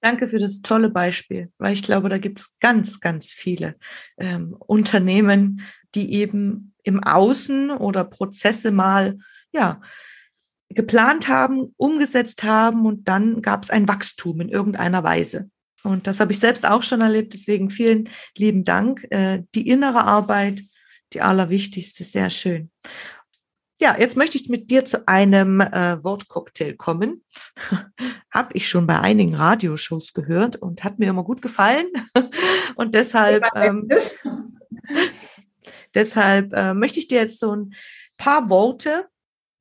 Danke 0.00 0.28
für 0.28 0.38
das 0.38 0.62
tolle 0.62 0.90
Beispiel, 0.90 1.50
weil 1.58 1.72
ich 1.72 1.82
glaube, 1.82 2.08
da 2.08 2.18
gibt 2.18 2.38
es 2.38 2.54
ganz, 2.60 3.00
ganz 3.00 3.32
viele 3.32 3.76
ähm, 4.16 4.54
Unternehmen, 4.58 5.62
die 5.94 6.14
eben 6.14 6.74
im 6.84 7.02
Außen 7.02 7.70
oder 7.70 8.04
Prozesse 8.04 8.70
mal 8.70 9.18
ja 9.52 9.80
geplant 10.70 11.28
haben, 11.28 11.74
umgesetzt 11.76 12.44
haben 12.44 12.86
und 12.86 13.08
dann 13.08 13.42
gab 13.42 13.64
es 13.64 13.70
ein 13.70 13.88
Wachstum 13.88 14.40
in 14.40 14.48
irgendeiner 14.48 15.02
Weise. 15.02 15.50
Und 15.82 16.06
das 16.06 16.20
habe 16.20 16.32
ich 16.32 16.38
selbst 16.38 16.66
auch 16.66 16.82
schon 16.82 17.00
erlebt. 17.00 17.32
Deswegen 17.32 17.70
vielen 17.70 18.08
lieben 18.36 18.64
Dank. 18.64 19.06
Äh, 19.10 19.44
die 19.54 19.68
innere 19.68 20.04
Arbeit, 20.04 20.62
die 21.12 21.20
allerwichtigste, 21.20 22.04
sehr 22.04 22.30
schön. 22.30 22.70
Ja, 23.80 23.96
jetzt 23.96 24.16
möchte 24.16 24.36
ich 24.36 24.48
mit 24.48 24.70
dir 24.70 24.84
zu 24.84 25.06
einem 25.06 25.60
äh, 25.60 26.02
Wortcocktail 26.02 26.74
kommen. 26.74 27.24
Habe 28.38 28.56
ich 28.56 28.68
schon 28.68 28.86
bei 28.86 29.00
einigen 29.00 29.34
Radioshows 29.34 30.12
gehört 30.12 30.54
und 30.54 30.84
hat 30.84 31.00
mir 31.00 31.10
immer 31.10 31.24
gut 31.24 31.42
gefallen. 31.42 31.88
und 32.76 32.94
deshalb, 32.94 33.42
ähm, 33.56 33.88
deshalb 35.94 36.52
äh, 36.52 36.72
möchte 36.72 37.00
ich 37.00 37.08
dir 37.08 37.20
jetzt 37.20 37.40
so 37.40 37.50
ein 37.52 37.74
paar 38.16 38.48
Worte 38.48 39.08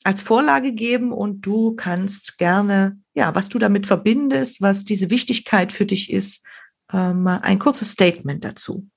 als 0.04 0.22
Vorlage 0.22 0.74
geben 0.74 1.12
und 1.12 1.42
du 1.42 1.74
kannst 1.74 2.38
gerne, 2.38 3.00
ja, 3.16 3.34
was 3.34 3.50
du 3.50 3.58
damit 3.58 3.88
verbindest, 3.88 4.62
was 4.62 4.86
diese 4.86 5.10
Wichtigkeit 5.10 5.72
für 5.72 5.88
dich 5.88 6.14
ist, 6.14 6.46
ähm, 6.94 7.26
ein 7.26 7.58
kurzes 7.58 7.94
Statement 7.94 8.46
dazu. 8.46 8.88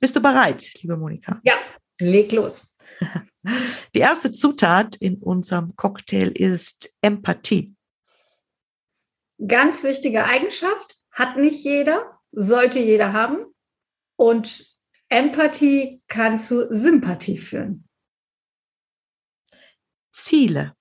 Bist 0.00 0.16
du 0.16 0.22
bereit, 0.22 0.72
liebe 0.80 0.96
Monika? 0.96 1.38
Ja, 1.44 1.56
leg 2.00 2.32
los. 2.32 2.74
Die 3.94 4.00
erste 4.00 4.32
Zutat 4.32 4.96
in 4.96 5.16
unserem 5.16 5.76
Cocktail 5.76 6.28
ist 6.28 6.96
Empathie. 7.02 7.75
Ganz 9.44 9.82
wichtige 9.82 10.24
Eigenschaft, 10.24 10.98
hat 11.10 11.36
nicht 11.36 11.64
jeder, 11.64 12.20
sollte 12.32 12.78
jeder 12.78 13.12
haben. 13.12 13.46
Und 14.16 14.66
Empathie 15.08 16.02
kann 16.08 16.38
zu 16.38 16.68
Sympathie 16.74 17.38
führen. 17.38 17.88
Ziele. 20.12 20.74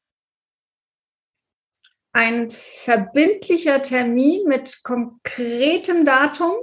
Ein 2.13 2.49
verbindlicher 2.49 3.83
Termin 3.83 4.47
mit 4.47 4.83
konkretem 4.83 6.05
Datum, 6.05 6.53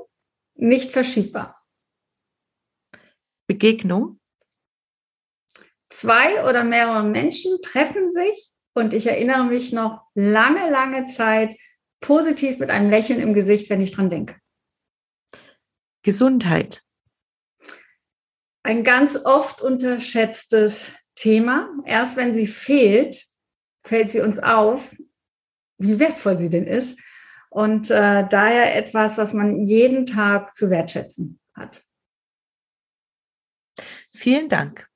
nicht 0.54 0.90
verschiebbar. 0.90 1.62
Begegnung 3.46 4.18
zwei 5.92 6.48
oder 6.48 6.64
mehrere 6.64 7.04
Menschen 7.04 7.60
treffen 7.62 8.12
sich 8.12 8.52
und 8.74 8.94
ich 8.94 9.06
erinnere 9.06 9.44
mich 9.44 9.72
noch 9.72 10.02
lange, 10.14 10.70
lange 10.70 11.06
Zeit 11.06 11.54
positiv 12.02 12.58
mit 12.58 12.68
einem 12.68 12.90
Lächeln 12.90 13.20
im 13.20 13.32
Gesicht, 13.32 13.70
wenn 13.70 13.80
ich 13.80 13.92
dran 13.92 14.10
denke. 14.10 14.36
Gesundheit. 16.02 16.82
Ein 18.62 18.84
ganz 18.84 19.16
oft 19.24 19.62
unterschätztes 19.62 20.94
Thema. 21.14 21.70
Erst 21.86 22.16
wenn 22.16 22.34
sie 22.34 22.46
fehlt, 22.46 23.24
fällt 23.84 24.10
sie 24.10 24.20
uns 24.20 24.38
auf, 24.38 24.94
wie 25.78 25.98
wertvoll 25.98 26.38
sie 26.38 26.50
denn 26.50 26.66
ist. 26.66 27.00
Und 27.50 27.90
äh, 27.90 28.26
daher 28.28 28.76
etwas, 28.76 29.18
was 29.18 29.32
man 29.32 29.66
jeden 29.66 30.06
Tag 30.06 30.54
zu 30.54 30.70
wertschätzen 30.70 31.40
hat. 31.54 31.82
Vielen 34.12 34.48
Dank. 34.48 34.88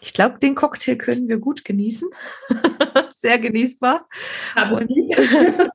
Ich 0.00 0.12
glaube, 0.12 0.38
den 0.38 0.54
Cocktail 0.54 0.96
können 0.96 1.28
wir 1.28 1.38
gut 1.38 1.64
genießen. 1.64 2.08
Sehr 3.26 3.40
genießbar. 3.40 4.08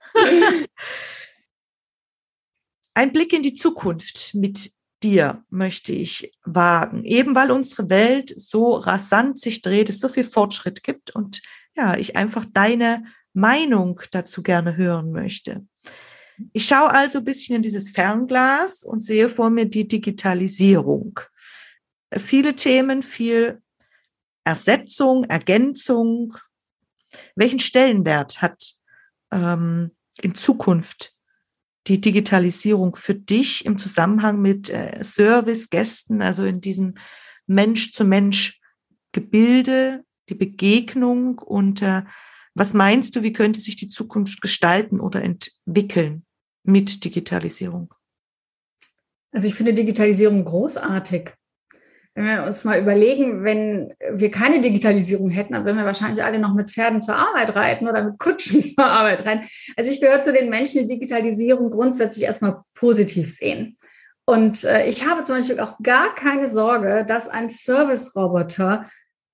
Ein 2.93 3.11
Blick 3.11 3.33
in 3.33 3.43
die 3.43 3.55
Zukunft 3.55 4.33
mit 4.35 4.71
dir 5.03 5.43
möchte 5.49 5.91
ich 5.91 6.31
wagen, 6.45 7.03
eben 7.03 7.35
weil 7.35 7.51
unsere 7.51 7.89
Welt 7.89 8.29
so 8.29 8.75
rasant 8.75 9.37
sich 9.37 9.61
dreht, 9.61 9.89
es 9.89 9.99
so 9.99 10.07
viel 10.07 10.23
Fortschritt 10.23 10.81
gibt 10.81 11.13
und 11.13 11.41
ja, 11.75 11.97
ich 11.97 12.15
einfach 12.15 12.45
deine 12.45 13.03
Meinung 13.33 13.99
dazu 14.11 14.43
gerne 14.43 14.77
hören 14.77 15.11
möchte. 15.11 15.67
Ich 16.53 16.67
schaue 16.67 16.91
also 16.91 17.17
ein 17.17 17.25
bisschen 17.25 17.57
in 17.57 17.63
dieses 17.63 17.89
Fernglas 17.89 18.83
und 18.83 19.01
sehe 19.01 19.27
vor 19.27 19.49
mir 19.49 19.65
die 19.65 19.89
Digitalisierung. 19.89 21.19
Viele 22.15 22.55
Themen, 22.55 23.03
viel 23.03 23.61
Ersetzung, 24.45 25.25
Ergänzung? 25.25 26.37
Welchen 27.35 27.59
Stellenwert 27.59 28.41
hat 28.41 28.73
ähm, 29.31 29.91
in 30.21 30.33
Zukunft 30.35 31.13
die 31.87 31.99
Digitalisierung 31.99 32.95
für 32.95 33.15
dich 33.15 33.65
im 33.65 33.77
Zusammenhang 33.77 34.39
mit 34.41 34.69
äh, 34.69 35.03
Service, 35.03 35.69
Gästen, 35.69 36.21
also 36.21 36.45
in 36.45 36.61
diesem 36.61 36.93
Mensch-zu-Mensch-Gebilde, 37.47 40.05
die 40.29 40.35
Begegnung 40.35 41.39
und 41.39 41.81
äh, 41.81 42.03
was 42.53 42.73
meinst 42.73 43.15
du, 43.15 43.23
wie 43.23 43.33
könnte 43.33 43.59
sich 43.59 43.77
die 43.77 43.89
Zukunft 43.89 44.41
gestalten 44.41 44.99
oder 44.99 45.23
entwickeln 45.23 46.23
mit 46.63 47.03
Digitalisierung? 47.05 47.91
Also 49.31 49.47
ich 49.47 49.55
finde 49.55 49.73
Digitalisierung 49.73 50.43
großartig 50.43 51.33
wenn 52.13 52.25
wir 52.25 52.43
uns 52.43 52.63
mal 52.65 52.79
überlegen, 52.79 53.43
wenn 53.43 53.93
wir 54.11 54.31
keine 54.31 54.59
Digitalisierung 54.59 55.29
hätten, 55.29 55.53
dann 55.53 55.65
würden 55.65 55.77
wir 55.77 55.85
wahrscheinlich 55.85 56.23
alle 56.23 56.39
noch 56.39 56.53
mit 56.53 56.69
Pferden 56.69 57.01
zur 57.01 57.15
Arbeit 57.15 57.55
reiten 57.55 57.87
oder 57.87 58.03
mit 58.03 58.19
Kutschen 58.19 58.63
zur 58.75 58.85
Arbeit 58.85 59.25
reiten. 59.25 59.47
Also 59.77 59.91
ich 59.91 60.01
gehöre 60.01 60.21
zu 60.21 60.33
den 60.33 60.49
Menschen, 60.49 60.81
die 60.81 60.93
Digitalisierung 60.93 61.71
grundsätzlich 61.71 62.25
erstmal 62.25 62.61
positiv 62.75 63.33
sehen. 63.33 63.77
Und 64.25 64.63
äh, 64.63 64.87
ich 64.87 65.07
habe 65.07 65.23
zum 65.23 65.37
Beispiel 65.37 65.59
auch 65.59 65.77
gar 65.81 66.13
keine 66.13 66.49
Sorge, 66.49 67.05
dass 67.07 67.27
ein 67.27 67.49
Service-Roboter 67.49 68.89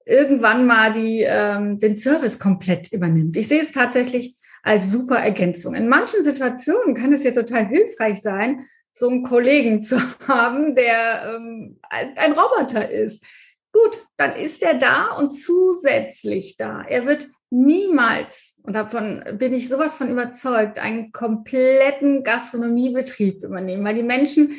irgendwann 0.05 0.65
mal 0.65 0.93
die, 0.93 1.21
ähm, 1.21 1.79
den 1.79 1.97
Service 1.97 2.39
komplett 2.39 2.91
übernimmt. 2.91 3.35
Ich 3.37 3.47
sehe 3.47 3.61
es 3.61 3.71
tatsächlich 3.71 4.37
als 4.63 4.91
super 4.91 5.17
Ergänzung. 5.17 5.73
In 5.73 5.89
manchen 5.89 6.23
Situationen 6.23 6.95
kann 6.95 7.11
es 7.11 7.23
ja 7.23 7.31
total 7.31 7.67
hilfreich 7.67 8.21
sein, 8.21 8.65
so 8.97 9.09
einen 9.09 9.23
Kollegen 9.23 9.81
zu 9.83 9.97
haben, 10.27 10.75
der 10.75 11.35
ähm, 11.35 11.79
ein 11.89 12.33
Roboter 12.33 12.89
ist. 12.89 13.25
Gut, 13.71 14.07
dann 14.17 14.35
ist 14.35 14.63
er 14.63 14.73
da 14.73 15.11
und 15.11 15.29
zusätzlich 15.29 16.57
da. 16.57 16.83
Er 16.87 17.05
wird 17.05 17.27
niemals, 17.49 18.59
und 18.63 18.73
davon 18.73 19.23
bin 19.33 19.53
ich 19.53 19.69
sowas 19.69 19.93
von 19.93 20.09
überzeugt, 20.09 20.79
einen 20.79 21.11
kompletten 21.11 22.23
Gastronomiebetrieb 22.23 23.43
übernehmen, 23.43 23.85
weil 23.85 23.95
die 23.95 24.03
Menschen 24.03 24.55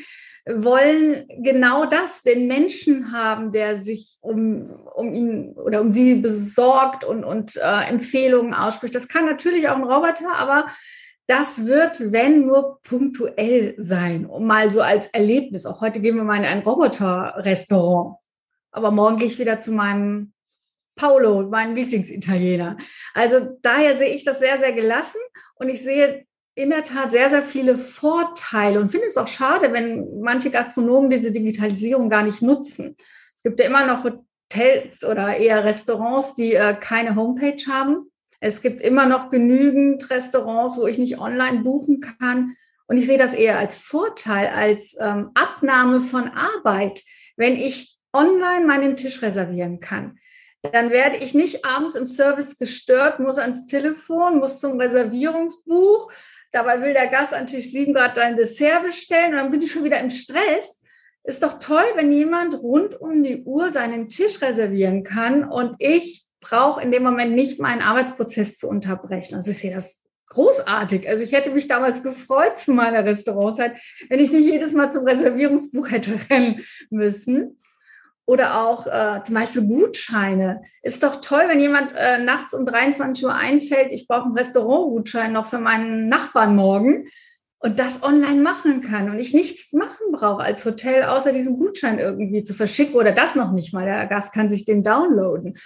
wollen 0.46 1.26
genau 1.42 1.84
das, 1.84 2.22
den 2.22 2.46
Menschen 2.46 3.12
haben, 3.12 3.52
der 3.52 3.76
sich 3.76 4.16
um, 4.20 4.70
um 4.94 5.14
ihn 5.14 5.52
oder 5.52 5.80
um 5.80 5.92
sie 5.92 6.14
besorgt 6.14 7.04
und, 7.04 7.24
und 7.24 7.56
äh, 7.56 7.88
Empfehlungen 7.88 8.54
ausspricht. 8.54 8.94
Das 8.94 9.08
kann 9.08 9.26
natürlich 9.26 9.68
auch 9.68 9.76
ein 9.76 9.84
Roboter, 9.84 10.34
aber 10.36 10.66
das 11.28 11.66
wird, 11.66 12.10
wenn 12.12 12.46
nur 12.46 12.80
punktuell 12.82 13.74
sein, 13.78 14.24
um 14.24 14.46
mal 14.46 14.70
so 14.70 14.80
als 14.80 15.08
Erlebnis. 15.08 15.66
Auch 15.66 15.82
heute 15.82 16.00
gehen 16.00 16.16
wir 16.16 16.24
mal 16.24 16.38
in 16.38 16.44
ein 16.44 16.60
Roboter-Restaurant. 16.60 18.16
Aber 18.72 18.90
morgen 18.90 19.18
gehe 19.18 19.26
ich 19.26 19.38
wieder 19.38 19.60
zu 19.60 19.72
meinem 19.72 20.32
Paolo, 20.96 21.42
meinem 21.42 21.76
Lieblingsitaliener. 21.76 22.78
Also 23.12 23.58
daher 23.62 23.96
sehe 23.96 24.14
ich 24.14 24.24
das 24.24 24.38
sehr, 24.38 24.58
sehr 24.58 24.72
gelassen 24.72 25.20
und 25.56 25.68
ich 25.68 25.82
sehe 25.82 26.24
in 26.54 26.70
der 26.70 26.82
Tat 26.82 27.10
sehr, 27.10 27.30
sehr 27.30 27.42
viele 27.42 27.76
Vorteile 27.76 28.80
und 28.80 28.90
finde 28.90 29.06
es 29.06 29.16
auch 29.16 29.28
schade, 29.28 29.72
wenn 29.72 30.20
manche 30.20 30.50
Gastronomen 30.50 31.10
diese 31.10 31.30
Digitalisierung 31.30 32.08
gar 32.08 32.22
nicht 32.22 32.42
nutzen. 32.42 32.96
Es 33.36 33.42
gibt 33.42 33.60
ja 33.60 33.66
immer 33.66 33.86
noch 33.86 34.02
Hotels 34.02 35.04
oder 35.04 35.36
eher 35.36 35.62
Restaurants, 35.62 36.34
die 36.34 36.54
äh, 36.54 36.74
keine 36.74 37.14
Homepage 37.14 37.62
haben. 37.68 38.07
Es 38.40 38.62
gibt 38.62 38.80
immer 38.80 39.06
noch 39.06 39.30
genügend 39.30 40.08
Restaurants, 40.10 40.76
wo 40.76 40.86
ich 40.86 40.98
nicht 40.98 41.18
online 41.18 41.60
buchen 41.60 42.00
kann. 42.00 42.54
Und 42.86 42.96
ich 42.96 43.06
sehe 43.06 43.18
das 43.18 43.34
eher 43.34 43.58
als 43.58 43.76
Vorteil, 43.76 44.48
als 44.48 44.96
ähm, 44.98 45.30
Abnahme 45.34 46.00
von 46.00 46.28
Arbeit. 46.28 47.02
Wenn 47.36 47.56
ich 47.56 47.98
online 48.12 48.64
meinen 48.66 48.96
Tisch 48.96 49.20
reservieren 49.22 49.80
kann, 49.80 50.18
dann 50.72 50.90
werde 50.90 51.16
ich 51.16 51.34
nicht 51.34 51.64
abends 51.64 51.94
im 51.94 52.06
Service 52.06 52.58
gestört, 52.58 53.20
muss 53.20 53.38
ans 53.38 53.66
Telefon, 53.66 54.38
muss 54.38 54.60
zum 54.60 54.80
Reservierungsbuch. 54.80 56.10
Dabei 56.50 56.82
will 56.82 56.94
der 56.94 57.08
Gast 57.08 57.34
an 57.34 57.46
Tisch 57.46 57.70
7 57.70 57.92
gerade 57.92 58.22
ein 58.22 58.36
Dessert 58.36 58.82
bestellen 58.82 59.32
und 59.32 59.36
dann 59.36 59.50
bin 59.50 59.60
ich 59.60 59.72
schon 59.72 59.84
wieder 59.84 60.00
im 60.00 60.10
Stress 60.10 60.78
ist 61.28 61.42
doch 61.42 61.58
toll, 61.58 61.84
wenn 61.94 62.10
jemand 62.10 62.54
rund 62.54 62.98
um 62.98 63.22
die 63.22 63.42
Uhr 63.44 63.70
seinen 63.70 64.08
Tisch 64.08 64.40
reservieren 64.40 65.04
kann 65.04 65.44
und 65.44 65.76
ich 65.78 66.26
brauche 66.40 66.82
in 66.82 66.92
dem 66.92 67.02
Moment 67.02 67.34
nicht 67.34 67.60
meinen 67.60 67.82
Arbeitsprozess 67.82 68.58
zu 68.58 68.68
unterbrechen. 68.68 69.34
Also 69.34 69.50
ich 69.50 69.58
sehe 69.58 69.74
das 69.74 70.04
großartig. 70.28 71.08
Also 71.08 71.22
ich 71.22 71.32
hätte 71.32 71.50
mich 71.50 71.68
damals 71.68 72.02
gefreut 72.02 72.58
zu 72.58 72.72
meiner 72.72 73.04
Restaurantzeit, 73.04 73.76
wenn 74.08 74.20
ich 74.20 74.30
nicht 74.30 74.46
jedes 74.46 74.72
Mal 74.72 74.90
zum 74.90 75.04
Reservierungsbuch 75.04 75.90
hätte 75.90 76.18
rennen 76.30 76.64
müssen. 76.90 77.58
Oder 78.26 78.60
auch 78.60 78.86
äh, 78.86 79.22
zum 79.24 79.34
Beispiel 79.34 79.62
Gutscheine. 79.62 80.60
Ist 80.82 81.02
doch 81.02 81.22
toll, 81.22 81.44
wenn 81.48 81.60
jemand 81.60 81.94
äh, 81.96 82.18
nachts 82.18 82.52
um 82.52 82.66
23 82.66 83.24
Uhr 83.24 83.34
einfällt, 83.34 83.90
ich 83.90 84.06
brauche 84.06 84.26
einen 84.26 84.36
Restaurantgutschein 84.36 85.32
noch 85.32 85.46
für 85.46 85.58
meinen 85.58 86.10
Nachbarn 86.10 86.54
morgen 86.54 87.08
und 87.58 87.78
das 87.78 88.02
online 88.02 88.42
machen 88.42 88.82
kann 88.82 89.08
und 89.08 89.18
ich 89.18 89.32
nichts 89.32 89.72
machen 89.72 90.12
brauche 90.12 90.42
als 90.42 90.62
Hotel, 90.66 91.04
außer 91.04 91.32
diesen 91.32 91.58
Gutschein 91.58 91.98
irgendwie 91.98 92.44
zu 92.44 92.52
verschicken 92.52 92.96
oder 92.96 93.12
das 93.12 93.34
noch 93.34 93.52
nicht 93.52 93.72
mal. 93.72 93.86
Der 93.86 94.06
Gast 94.06 94.34
kann 94.34 94.50
sich 94.50 94.66
den 94.66 94.84
downloaden. 94.84 95.56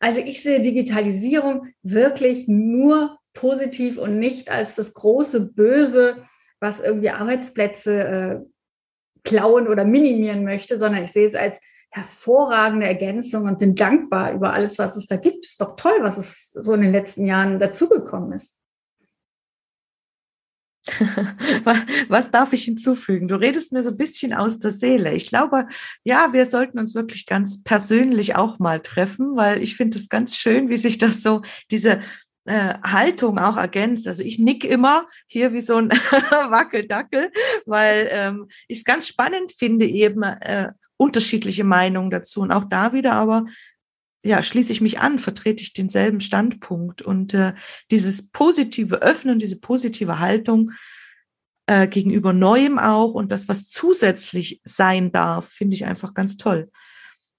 Also 0.00 0.20
ich 0.20 0.42
sehe 0.42 0.62
Digitalisierung 0.62 1.68
wirklich 1.82 2.46
nur 2.46 3.18
positiv 3.34 3.98
und 3.98 4.18
nicht 4.18 4.50
als 4.50 4.74
das 4.76 4.94
große 4.94 5.52
Böse, 5.52 6.24
was 6.60 6.80
irgendwie 6.80 7.10
Arbeitsplätze 7.10 8.04
äh, 8.04 8.40
klauen 9.24 9.68
oder 9.68 9.84
minimieren 9.84 10.44
möchte, 10.44 10.78
sondern 10.78 11.04
ich 11.04 11.12
sehe 11.12 11.26
es 11.26 11.34
als 11.34 11.60
hervorragende 11.90 12.86
Ergänzung 12.86 13.44
und 13.44 13.58
bin 13.58 13.74
dankbar 13.74 14.32
über 14.32 14.52
alles, 14.52 14.78
was 14.78 14.96
es 14.96 15.06
da 15.06 15.16
gibt. 15.16 15.46
Ist 15.46 15.60
doch 15.60 15.76
toll, 15.76 15.98
was 16.00 16.18
es 16.18 16.50
so 16.52 16.74
in 16.74 16.82
den 16.82 16.92
letzten 16.92 17.26
Jahren 17.26 17.58
dazugekommen 17.58 18.32
ist. 18.32 18.58
Was 22.08 22.30
darf 22.30 22.52
ich 22.52 22.64
hinzufügen? 22.64 23.28
Du 23.28 23.36
redest 23.36 23.72
mir 23.72 23.82
so 23.82 23.90
ein 23.90 23.96
bisschen 23.96 24.32
aus 24.32 24.58
der 24.58 24.70
Seele. 24.70 25.14
Ich 25.14 25.28
glaube, 25.28 25.66
ja, 26.04 26.32
wir 26.32 26.46
sollten 26.46 26.78
uns 26.78 26.94
wirklich 26.94 27.26
ganz 27.26 27.62
persönlich 27.62 28.36
auch 28.36 28.58
mal 28.58 28.80
treffen, 28.80 29.36
weil 29.36 29.62
ich 29.62 29.76
finde 29.76 29.98
es 29.98 30.08
ganz 30.08 30.36
schön, 30.36 30.68
wie 30.68 30.76
sich 30.76 30.98
das 30.98 31.22
so, 31.22 31.42
diese 31.70 32.00
äh, 32.44 32.74
Haltung 32.82 33.38
auch 33.38 33.56
ergänzt. 33.56 34.08
Also 34.08 34.22
ich 34.22 34.38
nick 34.38 34.64
immer 34.64 35.04
hier 35.26 35.52
wie 35.52 35.60
so 35.60 35.76
ein 35.76 35.90
Wackeldackel, 35.90 37.30
weil 37.66 38.08
ähm, 38.10 38.46
ich 38.68 38.78
es 38.78 38.84
ganz 38.84 39.06
spannend 39.06 39.52
finde, 39.52 39.86
eben 39.86 40.22
äh, 40.22 40.72
unterschiedliche 40.96 41.64
Meinungen 41.64 42.10
dazu. 42.10 42.40
Und 42.40 42.52
auch 42.52 42.64
da 42.64 42.92
wieder 42.92 43.12
aber 43.12 43.44
ja, 44.28 44.42
schließe 44.42 44.72
ich 44.72 44.82
mich 44.82 45.00
an, 45.00 45.18
vertrete 45.18 45.62
ich 45.62 45.72
denselben 45.72 46.20
Standpunkt. 46.20 47.00
Und 47.00 47.32
äh, 47.32 47.54
dieses 47.90 48.28
positive 48.30 49.00
Öffnen, 49.00 49.38
diese 49.38 49.58
positive 49.58 50.18
Haltung 50.18 50.72
äh, 51.66 51.88
gegenüber 51.88 52.34
Neuem 52.34 52.78
auch 52.78 53.14
und 53.14 53.32
das, 53.32 53.48
was 53.48 53.68
zusätzlich 53.68 54.60
sein 54.64 55.12
darf, 55.12 55.48
finde 55.48 55.76
ich 55.76 55.86
einfach 55.86 56.12
ganz 56.12 56.36
toll. 56.36 56.70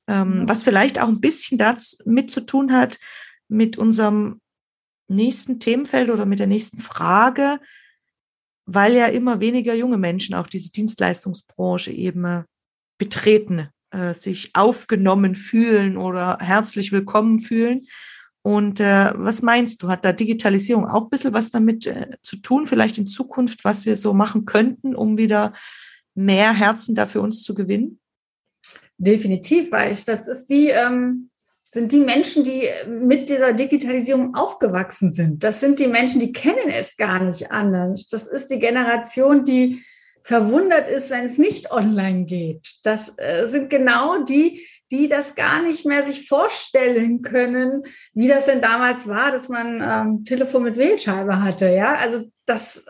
Ähm, 0.07 0.47
was 0.47 0.63
vielleicht 0.63 0.99
auch 0.99 1.07
ein 1.07 1.21
bisschen 1.21 1.59
damit 1.59 2.31
zu 2.31 2.41
tun 2.41 2.73
hat, 2.73 2.97
mit 3.47 3.77
unserem 3.77 4.41
nächsten 5.07 5.59
Themenfeld 5.59 6.09
oder 6.09 6.25
mit 6.25 6.39
der 6.39 6.47
nächsten 6.47 6.79
Frage, 6.79 7.59
weil 8.65 8.95
ja 8.95 9.07
immer 9.07 9.39
weniger 9.39 9.75
junge 9.75 9.97
Menschen 9.97 10.33
auch 10.33 10.47
diese 10.47 10.71
Dienstleistungsbranche 10.71 11.91
eben 11.91 12.25
äh, 12.25 12.43
betreten 12.97 13.69
äh, 13.91 14.13
sich 14.13 14.51
aufgenommen 14.53 15.35
fühlen 15.35 15.97
oder 15.97 16.37
herzlich 16.39 16.91
willkommen 16.91 17.39
fühlen. 17.39 17.79
Und 18.41 18.79
äh, 18.79 19.11
was 19.15 19.41
meinst 19.41 19.83
du, 19.83 19.89
hat 19.89 20.05
da 20.05 20.13
Digitalisierung 20.13 20.87
auch 20.87 21.03
ein 21.03 21.09
bisschen 21.09 21.33
was 21.33 21.49
damit 21.49 21.87
äh, 21.87 22.07
zu 22.21 22.37
tun, 22.37 22.67
vielleicht 22.67 22.97
in 22.97 23.07
Zukunft, 23.07 23.65
was 23.65 23.85
wir 23.85 23.95
so 23.95 24.13
machen 24.13 24.45
könnten, 24.45 24.95
um 24.95 25.17
wieder 25.17 25.53
mehr 26.15 26.53
Herzen 26.53 26.95
da 26.95 27.05
für 27.05 27.21
uns 27.21 27.43
zu 27.43 27.53
gewinnen? 27.53 27.99
Definitiv, 28.97 29.71
weil 29.71 29.91
ich, 29.91 30.05
das 30.05 30.27
ist 30.27 30.47
die, 30.47 30.67
ähm, 30.67 31.29
sind 31.65 31.91
die 31.91 31.99
Menschen, 31.99 32.43
die 32.43 32.67
mit 32.87 33.29
dieser 33.29 33.53
Digitalisierung 33.53 34.35
aufgewachsen 34.35 35.11
sind. 35.13 35.43
Das 35.43 35.59
sind 35.59 35.79
die 35.79 35.87
Menschen, 35.87 36.19
die 36.19 36.31
kennen 36.31 36.69
es 36.69 36.97
gar 36.97 37.23
nicht 37.23 37.51
anders. 37.51 38.07
Das 38.07 38.27
ist 38.27 38.47
die 38.47 38.59
Generation, 38.59 39.43
die 39.43 39.83
verwundert 40.23 40.87
ist, 40.87 41.09
wenn 41.09 41.25
es 41.25 41.37
nicht 41.37 41.71
online 41.71 42.25
geht. 42.25 42.67
Das 42.83 43.17
äh, 43.17 43.47
sind 43.47 43.69
genau 43.69 44.23
die, 44.23 44.65
die 44.91 45.07
das 45.07 45.35
gar 45.35 45.61
nicht 45.61 45.85
mehr 45.85 46.03
sich 46.03 46.27
vorstellen 46.27 47.21
können, 47.21 47.83
wie 48.13 48.27
das 48.27 48.45
denn 48.45 48.61
damals 48.61 49.07
war, 49.07 49.31
dass 49.31 49.49
man 49.49 49.81
ähm, 49.81 50.23
Telefon 50.23 50.63
mit 50.63 50.77
Wählscheibe 50.77 51.41
hatte. 51.43 51.69
Ja, 51.69 51.95
also 51.95 52.25
das 52.45 52.85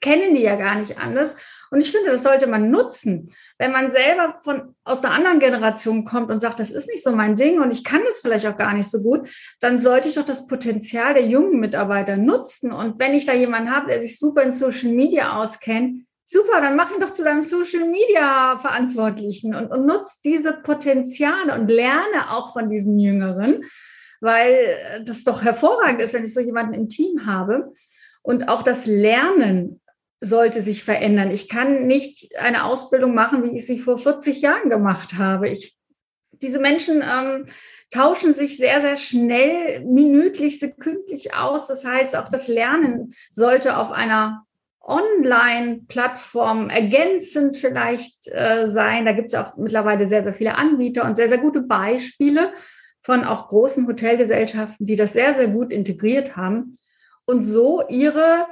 kennen 0.00 0.34
die 0.34 0.42
ja 0.42 0.56
gar 0.56 0.76
nicht 0.76 0.98
anders. 0.98 1.36
Und 1.70 1.80
ich 1.80 1.90
finde, 1.90 2.10
das 2.10 2.22
sollte 2.22 2.46
man 2.48 2.70
nutzen. 2.70 3.32
Wenn 3.56 3.72
man 3.72 3.92
selber 3.92 4.38
von, 4.44 4.74
aus 4.84 5.02
einer 5.02 5.14
anderen 5.14 5.38
Generation 5.38 6.04
kommt 6.04 6.30
und 6.30 6.40
sagt, 6.40 6.60
das 6.60 6.70
ist 6.70 6.86
nicht 6.86 7.02
so 7.02 7.12
mein 7.12 7.34
Ding 7.34 7.62
und 7.62 7.72
ich 7.72 7.82
kann 7.82 8.02
das 8.04 8.18
vielleicht 8.20 8.46
auch 8.46 8.58
gar 8.58 8.74
nicht 8.74 8.90
so 8.90 9.02
gut, 9.02 9.26
dann 9.60 9.78
sollte 9.78 10.06
ich 10.06 10.16
doch 10.16 10.24
das 10.24 10.46
Potenzial 10.46 11.14
der 11.14 11.26
jungen 11.26 11.60
Mitarbeiter 11.60 12.18
nutzen. 12.18 12.72
Und 12.72 13.00
wenn 13.00 13.14
ich 13.14 13.24
da 13.24 13.32
jemanden 13.32 13.74
habe, 13.74 13.88
der 13.88 14.02
sich 14.02 14.18
super 14.18 14.42
in 14.42 14.52
Social 14.52 14.92
Media 14.92 15.40
auskennt, 15.40 16.04
super, 16.24 16.60
dann 16.60 16.76
mach 16.76 16.90
ihn 16.90 17.00
doch 17.00 17.12
zu 17.12 17.24
deinem 17.24 17.42
Social 17.42 17.88
Media 17.88 18.58
Verantwortlichen 18.58 19.54
und, 19.54 19.68
und 19.68 19.86
nutz 19.86 20.20
diese 20.22 20.52
Potenziale 20.52 21.54
und 21.54 21.68
lerne 21.68 22.30
auch 22.30 22.52
von 22.52 22.70
diesen 22.70 22.98
Jüngeren, 22.98 23.64
weil 24.20 25.02
das 25.04 25.24
doch 25.24 25.42
hervorragend 25.42 26.00
ist, 26.00 26.12
wenn 26.12 26.24
ich 26.24 26.34
so 26.34 26.40
jemanden 26.40 26.74
im 26.74 26.88
Team 26.88 27.26
habe. 27.26 27.72
Und 28.22 28.48
auch 28.48 28.62
das 28.62 28.86
Lernen 28.86 29.80
sollte 30.20 30.62
sich 30.62 30.84
verändern. 30.84 31.32
Ich 31.32 31.48
kann 31.48 31.88
nicht 31.88 32.36
eine 32.38 32.64
Ausbildung 32.64 33.14
machen, 33.14 33.42
wie 33.42 33.56
ich 33.56 33.66
sie 33.66 33.80
vor 33.80 33.98
40 33.98 34.40
Jahren 34.40 34.70
gemacht 34.70 35.14
habe. 35.14 35.48
Ich, 35.48 35.76
diese 36.30 36.60
Menschen 36.60 37.02
ähm, 37.02 37.46
tauschen 37.90 38.32
sich 38.32 38.56
sehr, 38.56 38.80
sehr 38.80 38.96
schnell, 38.96 39.84
minütlich, 39.84 40.60
sekündlich 40.60 41.34
aus. 41.34 41.66
Das 41.66 41.84
heißt, 41.84 42.14
auch 42.14 42.28
das 42.28 42.46
Lernen 42.46 43.14
sollte 43.32 43.76
auf 43.76 43.90
einer 43.90 44.46
Online-Plattformen 44.84 46.70
ergänzend 46.70 47.56
vielleicht 47.56 48.28
äh, 48.28 48.68
sein. 48.68 49.04
Da 49.04 49.12
gibt 49.12 49.32
es 49.32 49.38
auch 49.38 49.56
mittlerweile 49.56 50.08
sehr, 50.08 50.24
sehr 50.24 50.34
viele 50.34 50.56
Anbieter 50.56 51.04
und 51.04 51.16
sehr, 51.16 51.28
sehr 51.28 51.38
gute 51.38 51.60
Beispiele 51.60 52.52
von 53.02 53.24
auch 53.24 53.48
großen 53.48 53.86
Hotelgesellschaften, 53.86 54.86
die 54.86 54.96
das 54.96 55.12
sehr, 55.12 55.34
sehr 55.34 55.48
gut 55.48 55.72
integriert 55.72 56.36
haben 56.36 56.76
und 57.24 57.44
so 57.44 57.86
ihre, 57.88 58.46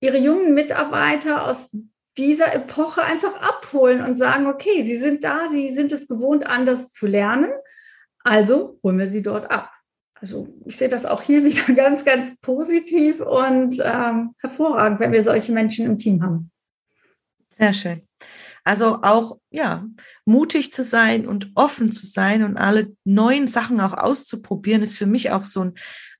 ihre 0.00 0.18
jungen 0.18 0.54
Mitarbeiter 0.54 1.46
aus 1.46 1.76
dieser 2.18 2.54
Epoche 2.54 3.02
einfach 3.02 3.40
abholen 3.40 4.02
und 4.02 4.16
sagen, 4.18 4.46
okay, 4.46 4.84
sie 4.84 4.98
sind 4.98 5.24
da, 5.24 5.48
sie 5.48 5.70
sind 5.70 5.92
es 5.92 6.08
gewohnt, 6.08 6.46
anders 6.46 6.92
zu 6.92 7.06
lernen, 7.06 7.50
also 8.22 8.78
holen 8.82 8.98
wir 8.98 9.08
sie 9.08 9.22
dort 9.22 9.50
ab 9.50 9.70
also 10.22 10.48
ich 10.64 10.76
sehe 10.76 10.88
das 10.88 11.04
auch 11.04 11.20
hier 11.20 11.44
wieder 11.44 11.74
ganz, 11.74 12.04
ganz 12.04 12.40
positiv 12.40 13.20
und 13.20 13.82
ähm, 13.84 14.34
hervorragend, 14.38 15.00
wenn 15.00 15.12
wir 15.12 15.22
solche 15.22 15.52
Menschen 15.52 15.84
im 15.84 15.98
Team 15.98 16.22
haben. 16.22 16.50
Sehr 17.58 17.72
schön. 17.72 18.02
Also 18.64 19.00
auch, 19.02 19.38
ja, 19.50 19.84
mutig 20.24 20.72
zu 20.72 20.84
sein 20.84 21.26
und 21.26 21.50
offen 21.56 21.90
zu 21.90 22.06
sein 22.06 22.44
und 22.44 22.56
alle 22.56 22.92
neuen 23.04 23.48
Sachen 23.48 23.80
auch 23.80 23.92
auszuprobieren, 23.92 24.82
ist 24.82 24.96
für 24.96 25.06
mich 25.06 25.32
auch 25.32 25.42
so 25.42 25.64
ein 25.64 25.74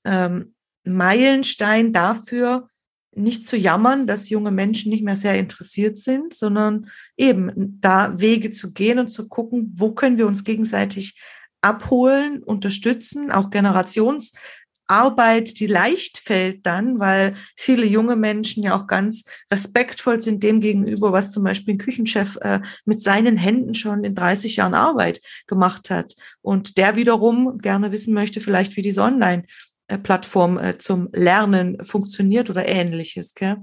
ähm, 0.05 0.55
Meilenstein 0.85 1.93
dafür, 1.93 2.69
nicht 3.15 3.47
zu 3.47 3.57
jammern, 3.57 4.09
dass 4.09 4.31
junge 4.31 4.51
Menschen 4.51 4.91
nicht 4.91 5.05
mehr 5.05 5.17
sehr 5.17 5.38
interessiert 5.38 5.99
sind, 5.99 6.35
sondern 6.35 6.91
eben 7.17 7.79
da 7.81 8.19
Wege 8.19 8.51
zu 8.51 8.73
gehen 8.73 8.99
und 8.99 9.09
zu 9.09 9.29
gucken, 9.29 9.73
wo 9.77 9.93
können 9.93 10.19
wir 10.19 10.27
uns 10.27 10.43
gegenseitig 10.43 11.21
abholen, 11.62 12.42
unterstützen, 12.42 13.31
auch 13.31 13.51
Generationsarbeit, 13.51 15.61
die 15.61 15.66
leicht 15.66 16.18
fällt 16.18 16.66
dann, 16.66 16.98
weil 16.98 17.35
viele 17.57 17.87
junge 17.87 18.16
Menschen 18.16 18.62
ja 18.62 18.77
auch 18.77 18.87
ganz 18.87 19.25
respektvoll 19.51 20.20
sind 20.20 20.42
dem 20.42 20.61
gegenüber, 20.61 21.12
was 21.12 21.33
zum 21.33 21.44
Beispiel 21.44 21.75
ein 21.75 21.79
Küchenchef 21.79 22.37
äh, 22.42 22.61
mit 22.85 23.01
seinen 23.01 23.37
Händen 23.37 23.75
schon 23.75 24.05
in 24.05 24.14
30 24.14 24.57
Jahren 24.57 24.75
Arbeit 24.75 25.20
gemacht 25.46 25.88
hat. 25.88 26.14
Und 26.42 26.77
der 26.77 26.96
wiederum 26.96 27.59
gerne 27.59 27.92
wissen 27.92 28.12
möchte, 28.12 28.40
vielleicht 28.40 28.77
wie 28.77 28.83
diese 28.83 29.03
Online-Plattform 29.03 30.59
äh, 30.59 30.79
zum 30.79 31.09
Lernen 31.12 31.83
funktioniert 31.83 32.51
oder 32.51 32.68
ähnliches. 32.68 33.35
Gell? 33.35 33.57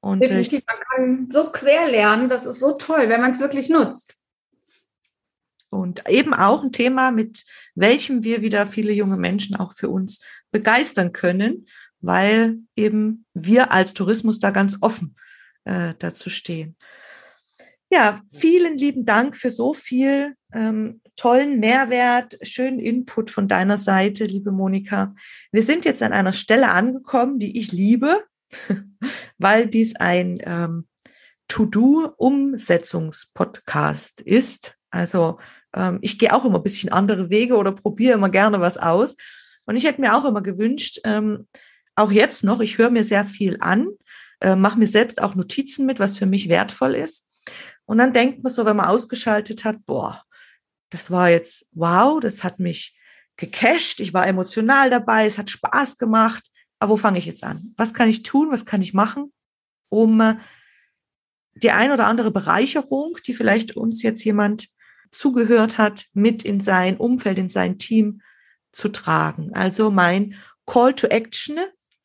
Und, 0.00 0.22
äh, 0.22 0.28
Definitiv, 0.28 0.62
man 0.66 0.76
kann 0.80 1.28
so 1.30 1.50
quer 1.50 1.88
lernen, 1.88 2.28
das 2.28 2.46
ist 2.46 2.58
so 2.58 2.72
toll, 2.72 3.08
wenn 3.08 3.20
man 3.20 3.30
es 3.30 3.40
wirklich 3.40 3.68
nutzt. 3.68 4.14
Und 5.74 6.08
eben 6.08 6.34
auch 6.34 6.62
ein 6.62 6.72
Thema, 6.72 7.10
mit 7.10 7.44
welchem 7.74 8.22
wir 8.22 8.42
wieder 8.42 8.66
viele 8.66 8.92
junge 8.92 9.16
Menschen 9.16 9.56
auch 9.56 9.72
für 9.72 9.88
uns 9.88 10.20
begeistern 10.50 11.12
können, 11.12 11.66
weil 12.00 12.58
eben 12.76 13.24
wir 13.34 13.72
als 13.72 13.94
Tourismus 13.94 14.38
da 14.38 14.50
ganz 14.50 14.76
offen 14.80 15.16
äh, 15.64 15.94
dazu 15.98 16.30
stehen. 16.30 16.76
Ja, 17.90 18.22
vielen 18.32 18.78
lieben 18.78 19.04
Dank 19.04 19.36
für 19.36 19.50
so 19.50 19.74
viel 19.74 20.36
ähm, 20.52 21.00
tollen 21.16 21.58
Mehrwert, 21.60 22.38
schönen 22.42 22.78
Input 22.78 23.30
von 23.30 23.48
deiner 23.48 23.78
Seite, 23.78 24.24
liebe 24.24 24.52
Monika. 24.52 25.14
Wir 25.52 25.62
sind 25.62 25.84
jetzt 25.84 26.02
an 26.02 26.12
einer 26.12 26.32
Stelle 26.32 26.70
angekommen, 26.70 27.38
die 27.38 27.58
ich 27.58 27.72
liebe, 27.72 28.24
weil 29.38 29.66
dies 29.66 29.96
ein 29.96 30.38
ähm, 30.40 30.86
To-Do-Umsetzungspodcast 31.48 34.20
ist. 34.20 34.78
Also 34.90 35.38
ähm, 35.74 35.98
ich 36.00 36.18
gehe 36.18 36.32
auch 36.32 36.44
immer 36.44 36.58
ein 36.58 36.62
bisschen 36.62 36.90
andere 36.90 37.30
Wege 37.30 37.56
oder 37.56 37.72
probiere 37.72 38.14
immer 38.14 38.30
gerne 38.30 38.60
was 38.60 38.78
aus. 38.78 39.16
Und 39.66 39.76
ich 39.76 39.84
hätte 39.84 40.00
mir 40.00 40.14
auch 40.14 40.24
immer 40.24 40.42
gewünscht, 40.42 41.00
ähm, 41.04 41.46
auch 41.96 42.12
jetzt 42.12 42.44
noch, 42.44 42.60
ich 42.60 42.78
höre 42.78 42.90
mir 42.90 43.04
sehr 43.04 43.24
viel 43.24 43.56
an, 43.60 43.88
äh, 44.40 44.56
mache 44.56 44.78
mir 44.78 44.88
selbst 44.88 45.22
auch 45.22 45.34
Notizen 45.34 45.86
mit, 45.86 45.98
was 45.98 46.18
für 46.18 46.26
mich 46.26 46.48
wertvoll 46.48 46.94
ist. 46.94 47.26
Und 47.86 47.98
dann 47.98 48.12
denkt 48.12 48.42
man 48.42 48.52
so, 48.52 48.64
wenn 48.64 48.76
man 48.76 48.86
ausgeschaltet 48.86 49.64
hat, 49.64 49.84
boah, 49.86 50.22
das 50.90 51.10
war 51.10 51.30
jetzt 51.30 51.68
wow, 51.72 52.20
das 52.20 52.44
hat 52.44 52.58
mich 52.60 52.96
gecasht, 53.36 54.00
ich 54.00 54.14
war 54.14 54.26
emotional 54.26 54.90
dabei, 54.90 55.26
es 55.26 55.38
hat 55.38 55.50
Spaß 55.50 55.98
gemacht. 55.98 56.50
Aber 56.78 56.92
wo 56.92 56.96
fange 56.96 57.18
ich 57.18 57.26
jetzt 57.26 57.44
an? 57.44 57.72
Was 57.76 57.94
kann 57.94 58.08
ich 58.08 58.22
tun? 58.22 58.50
Was 58.50 58.66
kann 58.66 58.82
ich 58.82 58.94
machen, 58.94 59.32
um 59.88 60.20
äh, 60.20 60.36
die 61.54 61.70
ein 61.70 61.92
oder 61.92 62.06
andere 62.06 62.30
Bereicherung, 62.30 63.16
die 63.26 63.34
vielleicht 63.34 63.76
uns 63.76 64.02
jetzt 64.02 64.24
jemand 64.24 64.68
zugehört 65.14 65.78
hat, 65.78 66.06
mit 66.12 66.44
in 66.44 66.60
sein 66.60 66.96
Umfeld, 66.96 67.38
in 67.38 67.48
sein 67.48 67.78
Team 67.78 68.20
zu 68.72 68.88
tragen. 68.88 69.52
Also 69.54 69.90
mein 69.90 70.34
Call 70.66 70.94
to 70.94 71.06
Action 71.06 71.58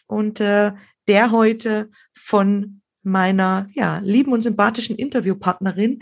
und 0.08 0.40
äh, 0.40 0.72
der 1.08 1.32
heute 1.32 1.90
von 2.14 2.82
meiner 3.02 3.68
ja, 3.74 4.00
lieben 4.00 4.32
und 4.32 4.42
sympathischen 4.42 4.96
Interviewpartnerin 4.96 6.02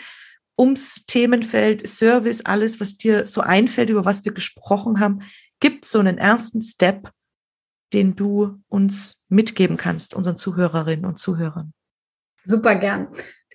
ums 0.57 1.05
Themenfeld 1.05 1.87
Service, 1.87 2.41
alles, 2.43 2.79
was 2.79 2.97
dir 2.97 3.27
so 3.27 3.41
einfällt, 3.41 3.89
über 3.89 4.05
was 4.05 4.25
wir 4.25 4.33
gesprochen 4.33 4.99
haben, 4.99 5.21
gibt 5.59 5.85
so 5.85 5.99
einen 5.99 6.17
ersten 6.17 6.61
Step, 6.61 7.11
den 7.93 8.15
du 8.15 8.59
uns 8.67 9.21
mitgeben 9.29 9.77
kannst, 9.77 10.13
unseren 10.13 10.37
Zuhörerinnen 10.37 11.05
und 11.05 11.19
Zuhörern. 11.19 11.73
Super 12.43 12.75
gern. 12.75 13.07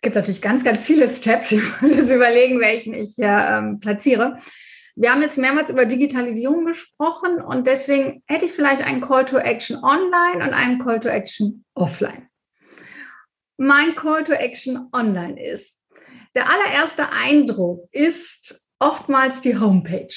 Es 0.03 0.07
gibt 0.07 0.17
natürlich 0.17 0.43
ganz, 0.43 0.65
ganz 0.65 0.85
viele 0.85 1.09
Steps. 1.09 1.53
Ich 1.53 1.81
muss 1.81 1.93
jetzt 1.93 2.11
überlegen, 2.11 2.59
welchen 2.59 2.93
ich 2.93 3.13
hier 3.15 3.29
ähm, 3.29 3.79
platziere. 3.79 4.37
Wir 4.97 5.13
haben 5.13 5.23
jetzt 5.23 5.39
mehrmals 5.39 5.71
über 5.71 5.85
Digitalisierung 5.85 6.65
gesprochen 6.65 7.41
und 7.41 7.69
deswegen 7.69 8.21
hätte 8.27 8.47
ich 8.47 8.51
vielleicht 8.53 8.85
einen 8.85 9.01
Call 9.01 9.25
to 9.27 9.39
Action 9.39 9.77
online 9.77 10.45
und 10.45 10.55
einen 10.55 10.81
Call 10.81 10.99
to 10.99 11.09
Action 11.09 11.65
offline. 11.75 12.27
Mein 13.59 13.95
Call 13.95 14.25
to 14.25 14.33
Action 14.33 14.89
online 14.93 15.41
ist, 15.41 15.85
der 16.35 16.47
allererste 16.51 17.13
Eindruck 17.13 17.89
ist 17.93 18.61
oftmals 18.81 19.41
die 19.41 19.57
Homepage. 19.57 20.13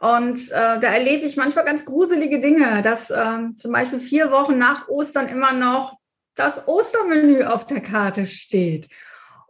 Und 0.00 0.38
äh, 0.50 0.80
da 0.80 0.82
erlebe 0.92 1.24
ich 1.24 1.38
manchmal 1.38 1.64
ganz 1.64 1.86
gruselige 1.86 2.40
Dinge, 2.42 2.82
dass 2.82 3.10
äh, 3.10 3.38
zum 3.56 3.72
Beispiel 3.72 4.00
vier 4.00 4.30
Wochen 4.30 4.58
nach 4.58 4.86
Ostern 4.88 5.28
immer 5.28 5.54
noch 5.54 5.96
das 6.34 6.68
Ostermenü 6.68 7.44
auf 7.44 7.66
der 7.66 7.80
Karte 7.80 8.26
steht 8.26 8.90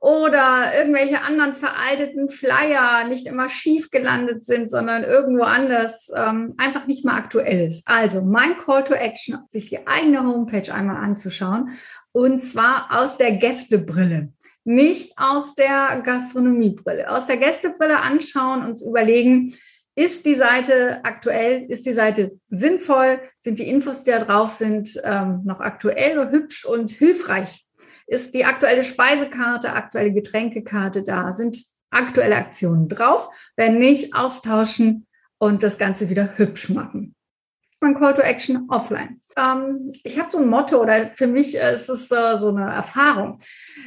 oder 0.05 0.71
irgendwelche 0.77 1.23
anderen 1.23 1.55
veralteten 1.55 2.29
Flyer 2.29 3.09
nicht 3.09 3.27
immer 3.27 3.49
schief 3.49 3.91
gelandet 3.91 4.45
sind, 4.45 4.71
sondern 4.71 5.03
irgendwo 5.03 5.45
anders 5.45 6.13
ähm, 6.15 6.53
einfach 6.59 6.87
nicht 6.87 7.07
mehr 7.07 7.15
aktuell 7.15 7.67
ist. 7.67 7.89
Also 7.89 8.21
mein 8.21 8.59
Call 8.59 8.85
to 8.85 8.93
Action, 8.93 9.39
sich 9.49 9.71
die 9.71 9.87
eigene 9.87 10.23
Homepage 10.23 10.71
einmal 10.75 11.03
anzuschauen 11.03 11.71
und 12.13 12.45
zwar 12.45 12.89
aus 12.91 13.17
der 13.17 13.33
Gästebrille, 13.33 14.31
nicht 14.65 15.15
aus 15.17 15.55
der 15.55 16.03
Gastronomiebrille. 16.05 17.11
Aus 17.11 17.25
der 17.25 17.39
Gästebrille 17.39 17.99
anschauen 18.03 18.63
und 18.63 18.83
überlegen, 18.83 19.55
ist 19.95 20.27
die 20.27 20.35
Seite 20.35 21.01
aktuell? 21.03 21.65
Ist 21.71 21.87
die 21.87 21.95
Seite 21.95 22.33
sinnvoll? 22.51 23.21
Sind 23.39 23.59
die 23.59 23.71
Infos, 23.71 24.03
die 24.03 24.11
da 24.11 24.19
drauf 24.19 24.51
sind, 24.51 25.01
ähm, 25.03 25.41
noch 25.45 25.61
aktuell, 25.61 26.31
hübsch 26.31 26.67
und 26.67 26.91
hilfreich 26.91 27.64
ist 28.15 28.35
die 28.35 28.45
aktuelle 28.45 28.85
Speisekarte, 28.85 29.73
aktuelle 29.73 30.13
Getränkekarte 30.13 31.03
da, 31.03 31.33
sind 31.33 31.59
aktuelle 31.91 32.37
Aktionen 32.37 32.89
drauf. 32.89 33.29
Wenn 33.57 33.79
nicht, 33.79 34.15
austauschen 34.15 35.07
und 35.39 35.63
das 35.63 35.79
Ganze 35.79 36.09
wieder 36.09 36.39
hübsch 36.39 36.71
machen. 36.71 37.15
Ein 37.81 37.99
Call 37.99 38.15
to 38.15 38.23
Action 38.23 38.67
offline. 38.71 39.21
Ähm, 39.37 39.93
ich 40.05 40.19
habe 40.19 40.31
so 40.31 40.39
ein 40.39 40.49
Motto 40.49 40.81
oder 40.81 41.09
für 41.09 41.27
mich 41.27 41.55
ist 41.55 41.91
es 41.91 42.11
äh, 42.11 42.39
so 42.39 42.49
eine 42.49 42.73
Erfahrung. 42.73 43.39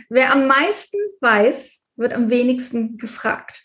Wer 0.09 0.31
am 0.31 0.45
meisten 0.45 0.97
weiß, 1.19 1.83
wird 1.95 2.13
am 2.13 2.29
wenigsten 2.29 2.97
gefragt 2.99 3.63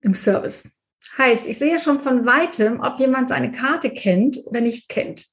im 0.00 0.14
Service. 0.14 0.70
Heißt, 1.18 1.46
ich 1.46 1.58
sehe 1.58 1.78
schon 1.80 2.00
von 2.00 2.24
weitem, 2.24 2.80
ob 2.80 2.98
jemand 2.98 3.28
seine 3.28 3.52
Karte 3.52 3.90
kennt 3.90 4.38
oder 4.46 4.62
nicht 4.62 4.88
kennt. 4.88 5.26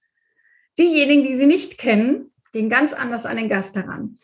Diejenigen, 0.77 1.23
die 1.23 1.35
sie 1.35 1.45
nicht 1.45 1.77
kennen, 1.77 2.33
gehen 2.51 2.69
ganz 2.69 2.91
anders 2.93 3.25
an 3.25 3.37
den 3.37 3.49
Gast 3.49 3.75
heran. 3.75 4.17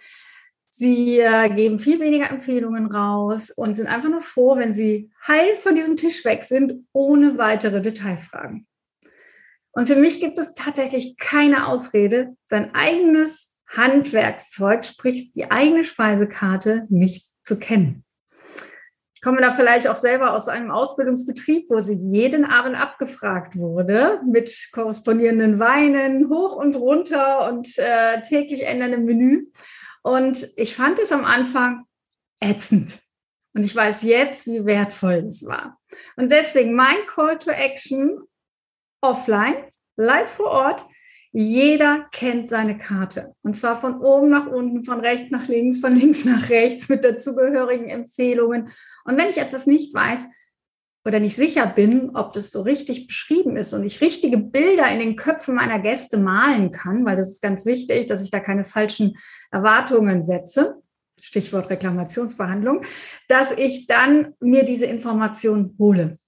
Sie 0.73 1.19
äh, 1.19 1.49
geben 1.49 1.79
viel 1.79 1.99
weniger 1.99 2.29
Empfehlungen 2.29 2.85
raus 2.85 3.51
und 3.51 3.75
sind 3.75 3.87
einfach 3.87 4.09
nur 4.09 4.21
froh, 4.21 4.55
wenn 4.55 4.73
sie 4.73 5.11
heil 5.27 5.57
von 5.57 5.75
diesem 5.75 5.97
Tisch 5.97 6.23
weg 6.23 6.45
sind, 6.45 6.85
ohne 6.93 7.37
weitere 7.37 7.81
Detailfragen. 7.81 8.65
Und 9.73 9.87
für 9.87 9.97
mich 9.97 10.21
gibt 10.21 10.37
es 10.37 10.53
tatsächlich 10.53 11.17
keine 11.17 11.67
Ausrede, 11.67 12.35
sein 12.45 12.73
eigenes 12.73 13.57
Handwerkszeug, 13.67 14.85
sprich 14.85 15.33
die 15.33 15.51
eigene 15.51 15.83
Speisekarte, 15.83 16.87
nicht 16.89 17.25
zu 17.43 17.59
kennen. 17.59 18.05
Ich 19.13 19.21
komme 19.21 19.41
da 19.41 19.51
vielleicht 19.51 19.87
auch 19.87 19.97
selber 19.97 20.33
aus 20.33 20.47
einem 20.47 20.71
Ausbildungsbetrieb, 20.71 21.69
wo 21.69 21.81
sie 21.81 21.93
jeden 21.93 22.45
Abend 22.45 22.75
abgefragt 22.75 23.57
wurde 23.57 24.21
mit 24.25 24.69
korrespondierenden 24.71 25.59
Weinen 25.59 26.29
hoch 26.29 26.55
und 26.55 26.75
runter 26.75 27.51
und 27.51 27.77
äh, 27.77 28.21
täglich 28.21 28.65
änderndem 28.65 29.05
Menü. 29.05 29.47
Und 30.01 30.47
ich 30.55 30.75
fand 30.75 30.99
es 30.99 31.11
am 31.11 31.25
Anfang 31.25 31.85
ätzend. 32.39 32.99
Und 33.53 33.65
ich 33.65 33.75
weiß 33.75 34.03
jetzt, 34.03 34.47
wie 34.47 34.65
wertvoll 34.65 35.25
es 35.27 35.45
war. 35.45 35.79
Und 36.15 36.31
deswegen 36.31 36.73
mein 36.73 37.05
Call 37.07 37.37
to 37.37 37.51
Action 37.51 38.21
offline, 39.01 39.55
live 39.97 40.29
vor 40.29 40.51
Ort. 40.51 40.85
Jeder 41.33 42.07
kennt 42.11 42.49
seine 42.49 42.77
Karte. 42.77 43.33
Und 43.41 43.55
zwar 43.55 43.79
von 43.79 44.01
oben 44.01 44.29
nach 44.29 44.47
unten, 44.47 44.83
von 44.83 44.99
rechts 44.99 45.31
nach 45.31 45.47
links, 45.47 45.79
von 45.79 45.95
links 45.95 46.25
nach 46.25 46.49
rechts 46.49 46.89
mit 46.89 47.03
dazugehörigen 47.03 47.89
Empfehlungen. 47.89 48.69
Und 49.05 49.17
wenn 49.17 49.29
ich 49.29 49.37
etwas 49.37 49.65
nicht 49.65 49.93
weiß, 49.93 50.27
oder 51.05 51.19
nicht 51.19 51.35
sicher 51.35 51.65
bin, 51.65 52.15
ob 52.15 52.33
das 52.33 52.51
so 52.51 52.61
richtig 52.61 53.07
beschrieben 53.07 53.57
ist 53.57 53.73
und 53.73 53.83
ich 53.83 54.01
richtige 54.01 54.37
Bilder 54.37 54.91
in 54.91 54.99
den 54.99 55.15
Köpfen 55.15 55.55
meiner 55.55 55.79
Gäste 55.79 56.17
malen 56.17 56.71
kann, 56.71 57.05
weil 57.05 57.17
das 57.17 57.27
ist 57.27 57.41
ganz 57.41 57.65
wichtig, 57.65 58.07
dass 58.07 58.23
ich 58.23 58.31
da 58.31 58.39
keine 58.39 58.63
falschen 58.63 59.17
Erwartungen 59.51 60.23
setze, 60.23 60.81
Stichwort 61.21 61.69
Reklamationsbehandlung, 61.69 62.83
dass 63.27 63.51
ich 63.51 63.87
dann 63.87 64.33
mir 64.39 64.63
diese 64.63 64.85
Information 64.85 65.75
hole. 65.79 66.19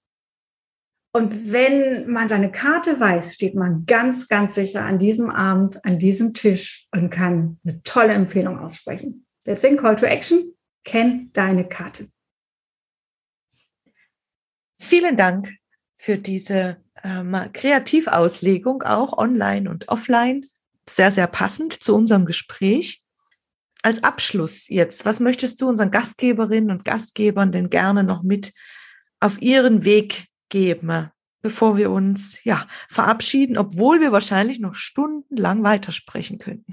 Und 1.12 1.52
wenn 1.52 2.10
man 2.10 2.28
seine 2.28 2.50
Karte 2.50 2.98
weiß, 2.98 3.34
steht 3.34 3.54
man 3.54 3.86
ganz, 3.86 4.26
ganz 4.26 4.56
sicher 4.56 4.82
an 4.82 4.98
diesem 4.98 5.30
Abend, 5.30 5.84
an 5.84 6.00
diesem 6.00 6.34
Tisch 6.34 6.88
und 6.90 7.10
kann 7.10 7.60
eine 7.64 7.80
tolle 7.84 8.14
Empfehlung 8.14 8.58
aussprechen. 8.58 9.24
Deswegen 9.46 9.76
Call 9.76 9.94
to 9.94 10.06
Action, 10.06 10.42
kenn 10.84 11.30
deine 11.32 11.68
Karte. 11.68 12.08
Vielen 14.84 15.16
Dank 15.16 15.48
für 15.96 16.18
diese 16.18 16.76
ähm, 17.02 17.34
Kreativauslegung, 17.54 18.82
auch 18.82 19.16
online 19.16 19.70
und 19.70 19.88
offline. 19.88 20.44
Sehr, 20.86 21.10
sehr 21.10 21.26
passend 21.26 21.72
zu 21.72 21.96
unserem 21.96 22.26
Gespräch. 22.26 23.02
Als 23.82 24.04
Abschluss 24.04 24.68
jetzt, 24.68 25.06
was 25.06 25.20
möchtest 25.20 25.62
du 25.62 25.70
unseren 25.70 25.90
Gastgeberinnen 25.90 26.70
und 26.70 26.84
Gastgebern 26.84 27.50
denn 27.50 27.70
gerne 27.70 28.04
noch 28.04 28.22
mit 28.22 28.52
auf 29.20 29.40
ihren 29.40 29.86
Weg 29.86 30.26
geben, 30.50 31.10
bevor 31.40 31.78
wir 31.78 31.90
uns 31.90 32.44
ja 32.44 32.68
verabschieden, 32.90 33.56
obwohl 33.56 34.02
wir 34.02 34.12
wahrscheinlich 34.12 34.60
noch 34.60 34.74
stundenlang 34.74 35.62
weitersprechen 35.62 36.38
könnten? 36.38 36.72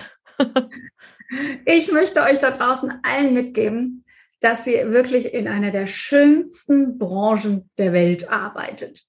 ich 1.65 1.89
möchte 1.93 2.21
euch 2.24 2.39
da 2.39 2.52
draußen 2.52 2.91
allen 3.04 3.34
mitgeben, 3.34 4.00
dass 4.41 4.65
sie 4.65 4.73
wirklich 4.91 5.34
in 5.34 5.47
einer 5.47 5.71
der 5.71 5.88
schönsten 5.88 6.97
Branchen 6.97 7.69
der 7.77 7.93
Welt 7.93 8.32
arbeitet. 8.32 9.04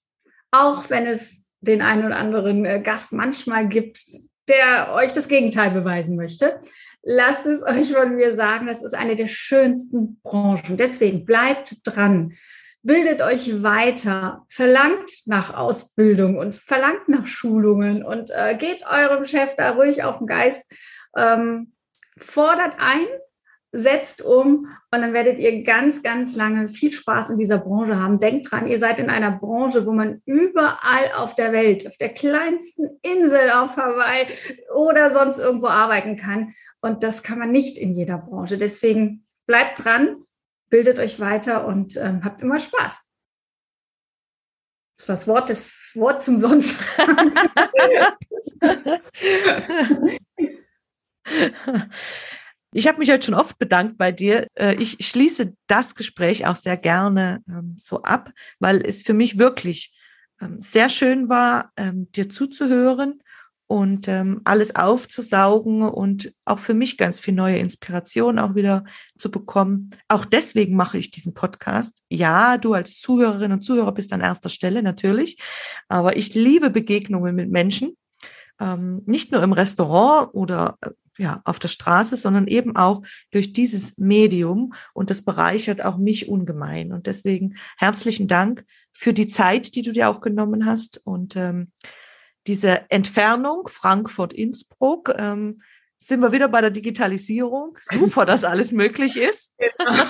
Auch 0.50 0.88
wenn 0.90 1.06
es 1.06 1.42
den 1.60 1.82
einen 1.82 2.04
oder 2.04 2.16
anderen 2.16 2.64
äh, 2.64 2.80
Gast 2.80 3.12
manchmal 3.12 3.66
gibt, 3.66 3.98
der 4.48 4.92
euch 4.94 5.12
das 5.12 5.28
Gegenteil 5.28 5.70
beweisen 5.70 6.16
möchte. 6.16 6.60
Lasst 7.02 7.46
es 7.46 7.62
euch 7.62 7.92
von 7.92 8.14
mir 8.14 8.36
sagen, 8.36 8.66
das 8.66 8.82
ist 8.82 8.94
eine 8.94 9.16
der 9.16 9.28
schönsten 9.28 10.20
Branchen. 10.22 10.76
Deswegen 10.76 11.24
bleibt 11.24 11.76
dran, 11.84 12.34
bildet 12.82 13.22
euch 13.22 13.62
weiter, 13.62 14.44
verlangt 14.48 15.10
nach 15.26 15.54
Ausbildung 15.54 16.36
und 16.36 16.54
verlangt 16.54 17.08
nach 17.08 17.26
Schulungen 17.26 18.04
und 18.04 18.30
äh, 18.30 18.56
geht 18.56 18.84
eurem 18.86 19.24
Chef 19.24 19.54
da 19.56 19.70
ruhig 19.70 20.02
auf 20.02 20.18
den 20.18 20.26
Geist, 20.26 20.70
ähm, 21.16 21.72
fordert 22.18 22.74
ein, 22.78 23.06
setzt 23.72 24.20
um 24.20 24.68
und 24.90 25.00
dann 25.00 25.14
werdet 25.14 25.38
ihr 25.38 25.64
ganz, 25.64 26.02
ganz 26.02 26.36
lange 26.36 26.68
viel 26.68 26.92
Spaß 26.92 27.30
in 27.30 27.38
dieser 27.38 27.58
Branche 27.58 27.98
haben. 27.98 28.20
Denkt 28.20 28.50
dran, 28.50 28.66
ihr 28.66 28.78
seid 28.78 28.98
in 28.98 29.08
einer 29.08 29.32
Branche, 29.32 29.86
wo 29.86 29.92
man 29.92 30.20
überall 30.26 31.12
auf 31.16 31.34
der 31.34 31.52
Welt, 31.52 31.86
auf 31.86 31.96
der 31.96 32.12
kleinsten 32.12 32.98
Insel 33.02 33.50
auf 33.50 33.76
Hawaii 33.76 34.26
oder 34.74 35.12
sonst 35.12 35.38
irgendwo 35.38 35.68
arbeiten 35.68 36.16
kann. 36.16 36.52
Und 36.82 37.02
das 37.02 37.22
kann 37.22 37.38
man 37.38 37.50
nicht 37.50 37.78
in 37.78 37.94
jeder 37.94 38.18
Branche. 38.18 38.58
Deswegen 38.58 39.26
bleibt 39.46 39.82
dran, 39.82 40.22
bildet 40.68 40.98
euch 40.98 41.18
weiter 41.18 41.66
und 41.66 41.96
ähm, 41.96 42.24
habt 42.24 42.42
immer 42.42 42.60
Spaß. 42.60 43.00
Das 44.98 45.08
war 45.08 45.16
das 45.16 45.26
Wort, 45.26 45.50
das 45.50 45.92
Wort 45.94 46.22
zum 46.22 46.40
Sonntag. 46.40 46.76
Ich 52.74 52.88
habe 52.88 52.98
mich 52.98 53.10
heute 53.10 53.26
schon 53.26 53.34
oft 53.34 53.58
bedankt 53.58 53.98
bei 53.98 54.12
dir. 54.12 54.46
Äh, 54.54 54.76
ich 54.76 54.96
schließe 55.06 55.54
das 55.66 55.94
Gespräch 55.94 56.46
auch 56.46 56.56
sehr 56.56 56.78
gerne 56.78 57.42
ähm, 57.46 57.74
so 57.76 58.02
ab, 58.02 58.30
weil 58.60 58.78
es 58.78 59.02
für 59.02 59.12
mich 59.12 59.36
wirklich 59.36 59.94
ähm, 60.40 60.58
sehr 60.58 60.88
schön 60.88 61.28
war, 61.28 61.70
ähm, 61.76 62.10
dir 62.12 62.30
zuzuhören 62.30 63.22
und 63.66 64.06
alles 64.44 64.76
aufzusaugen 64.76 65.80
und 65.80 66.34
auch 66.44 66.58
für 66.58 66.74
mich 66.74 66.98
ganz 66.98 67.20
viel 67.20 67.32
neue 67.32 67.56
Inspiration 67.56 68.38
auch 68.38 68.54
wieder 68.54 68.84
zu 69.16 69.30
bekommen. 69.30 69.88
Auch 70.08 70.26
deswegen 70.26 70.76
mache 70.76 70.98
ich 70.98 71.10
diesen 71.10 71.32
Podcast. 71.32 72.02
Ja, 72.10 72.58
du 72.58 72.74
als 72.74 73.00
Zuhörerin 73.00 73.50
und 73.50 73.62
Zuhörer 73.64 73.92
bist 73.92 74.12
an 74.12 74.20
erster 74.20 74.50
Stelle 74.50 74.82
natürlich, 74.82 75.38
aber 75.88 76.18
ich 76.18 76.34
liebe 76.34 76.68
Begegnungen 76.68 77.34
mit 77.34 77.50
Menschen. 77.50 77.96
nicht 79.06 79.32
nur 79.32 79.42
im 79.42 79.54
Restaurant 79.54 80.34
oder 80.34 80.76
äh, 80.82 80.90
ja, 81.18 81.42
auf 81.44 81.58
der 81.58 81.68
Straße, 81.68 82.16
sondern 82.16 82.46
eben 82.46 82.76
auch 82.76 83.02
durch 83.30 83.52
dieses 83.52 83.98
Medium. 83.98 84.74
Und 84.94 85.10
das 85.10 85.22
bereichert 85.22 85.84
auch 85.84 85.98
mich 85.98 86.28
ungemein. 86.28 86.92
Und 86.92 87.06
deswegen 87.06 87.56
herzlichen 87.76 88.28
Dank 88.28 88.64
für 88.92 89.12
die 89.12 89.28
Zeit, 89.28 89.74
die 89.74 89.82
du 89.82 89.92
dir 89.92 90.08
auch 90.08 90.20
genommen 90.20 90.66
hast. 90.66 91.00
Und 91.04 91.36
ähm, 91.36 91.72
diese 92.46 92.90
Entfernung 92.90 93.68
Frankfurt-Innsbruck, 93.68 95.14
ähm, 95.16 95.60
sind 96.02 96.20
wir 96.20 96.32
wieder 96.32 96.48
bei 96.48 96.60
der 96.60 96.70
Digitalisierung. 96.70 97.78
Super, 97.80 98.26
dass 98.26 98.42
alles 98.44 98.72
möglich 98.72 99.16
ist. 99.16 99.52
Genau. 99.82 100.04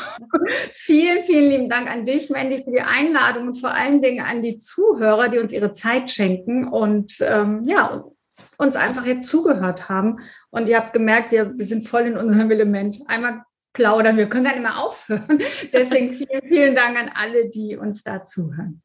vielen, 0.73 1.23
vielen 1.25 1.49
lieben 1.49 1.69
Dank 1.71 1.91
an 1.91 2.05
dich, 2.05 2.29
Mandy, 2.29 2.63
für 2.63 2.73
die 2.73 2.83
Einladung 2.83 3.49
und 3.49 3.59
vor 3.59 3.71
allen 3.71 4.03
Dingen 4.03 4.23
an 4.23 4.43
die 4.43 4.59
Zuhörer, 4.59 5.29
die 5.29 5.39
uns 5.39 5.53
ihre 5.53 5.73
Zeit 5.73 6.11
schenken 6.11 6.69
und 6.69 7.15
ähm, 7.21 7.63
ja, 7.65 8.05
uns 8.59 8.77
einfach 8.77 9.07
jetzt 9.07 9.29
zugehört 9.29 9.89
haben. 9.89 10.19
Und 10.51 10.69
ihr 10.69 10.77
habt 10.77 10.93
gemerkt, 10.93 11.33
wir, 11.33 11.57
wir 11.57 11.65
sind 11.65 11.89
voll 11.89 12.03
in 12.03 12.17
unserem 12.17 12.51
Element. 12.51 13.01
Einmal 13.07 13.45
plaudern, 13.73 14.17
wir 14.17 14.29
können 14.29 14.45
gar 14.45 14.53
nicht 14.53 14.63
mehr 14.63 14.79
aufhören. 14.79 15.39
Deswegen 15.73 16.13
vielen, 16.13 16.47
vielen 16.47 16.75
Dank 16.75 16.97
an 16.99 17.11
alle, 17.15 17.49
die 17.49 17.77
uns 17.77 18.03
da 18.03 18.25
zuhören. 18.25 18.83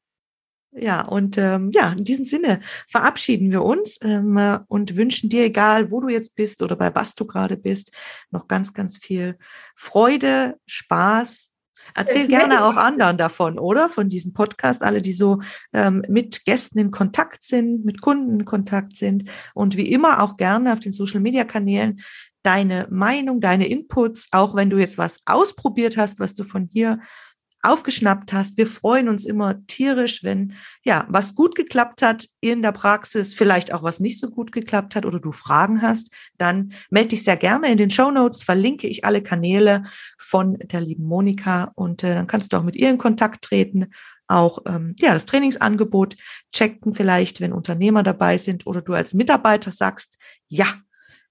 Ja, 0.71 1.01
und 1.07 1.37
ähm, 1.37 1.71
ja, 1.73 1.93
in 1.93 2.03
diesem 2.03 2.25
Sinne 2.25 2.59
verabschieden 2.87 3.51
wir 3.51 3.63
uns 3.63 3.97
ähm, 4.03 4.59
und 4.67 4.95
wünschen 4.95 5.29
dir, 5.29 5.43
egal 5.45 5.91
wo 5.91 6.01
du 6.01 6.09
jetzt 6.09 6.35
bist 6.35 6.61
oder 6.61 6.75
bei 6.75 6.93
was 6.93 7.15
du 7.15 7.25
gerade 7.25 7.57
bist, 7.57 7.91
noch 8.29 8.47
ganz, 8.47 8.73
ganz 8.73 8.97
viel 8.97 9.37
Freude, 9.75 10.59
Spaß, 10.67 11.51
Erzähl 11.95 12.27
gerne 12.27 12.65
auch 12.65 12.75
anderen 12.75 13.17
davon, 13.17 13.59
oder? 13.59 13.89
Von 13.89 14.09
diesem 14.09 14.33
Podcast, 14.33 14.81
alle, 14.81 15.01
die 15.01 15.13
so 15.13 15.39
ähm, 15.73 16.03
mit 16.07 16.45
Gästen 16.45 16.79
in 16.79 16.91
Kontakt 16.91 17.43
sind, 17.43 17.85
mit 17.85 18.01
Kunden 18.01 18.39
in 18.39 18.45
Kontakt 18.45 18.95
sind 18.97 19.29
und 19.53 19.77
wie 19.77 19.91
immer 19.91 20.21
auch 20.21 20.37
gerne 20.37 20.73
auf 20.73 20.79
den 20.79 20.93
Social 20.93 21.21
Media 21.21 21.43
Kanälen 21.43 22.01
deine 22.43 22.87
Meinung, 22.89 23.41
deine 23.41 23.67
Inputs, 23.67 24.29
auch 24.31 24.55
wenn 24.55 24.69
du 24.69 24.77
jetzt 24.77 24.97
was 24.97 25.19
ausprobiert 25.25 25.97
hast, 25.97 26.19
was 26.19 26.33
du 26.33 26.45
von 26.45 26.69
hier 26.71 26.99
aufgeschnappt 27.63 28.33
hast. 28.33 28.57
Wir 28.57 28.67
freuen 28.67 29.09
uns 29.09 29.25
immer 29.25 29.65
tierisch, 29.67 30.23
wenn 30.23 30.53
ja 30.83 31.05
was 31.09 31.35
gut 31.35 31.55
geklappt 31.55 32.01
hat 32.01 32.27
in 32.39 32.61
der 32.61 32.71
Praxis, 32.71 33.33
vielleicht 33.33 33.73
auch 33.73 33.83
was 33.83 33.99
nicht 33.99 34.19
so 34.19 34.29
gut 34.29 34.51
geklappt 34.51 34.95
hat 34.95 35.05
oder 35.05 35.19
du 35.19 35.31
Fragen 35.31 35.81
hast, 35.81 36.11
dann 36.37 36.73
melde 36.89 37.09
dich 37.09 37.23
sehr 37.23 37.37
gerne 37.37 37.71
in 37.71 37.77
den 37.77 37.89
Show 37.89 38.11
Notes. 38.11 38.43
Verlinke 38.43 38.87
ich 38.87 39.05
alle 39.05 39.21
Kanäle 39.21 39.83
von 40.17 40.57
der 40.59 40.81
lieben 40.81 41.05
Monika 41.05 41.71
und 41.75 42.03
äh, 42.03 42.13
dann 42.13 42.27
kannst 42.27 42.53
du 42.53 42.57
auch 42.57 42.63
mit 42.63 42.75
ihr 42.75 42.89
in 42.89 42.97
Kontakt 42.97 43.43
treten. 43.43 43.87
Auch 44.27 44.59
ähm, 44.67 44.95
ja 44.99 45.13
das 45.13 45.25
Trainingsangebot 45.25 46.15
checken 46.53 46.93
vielleicht, 46.93 47.41
wenn 47.41 47.53
Unternehmer 47.53 48.03
dabei 48.03 48.37
sind 48.37 48.67
oder 48.67 48.81
du 48.81 48.93
als 48.93 49.13
Mitarbeiter 49.13 49.71
sagst, 49.71 50.17
ja, 50.47 50.67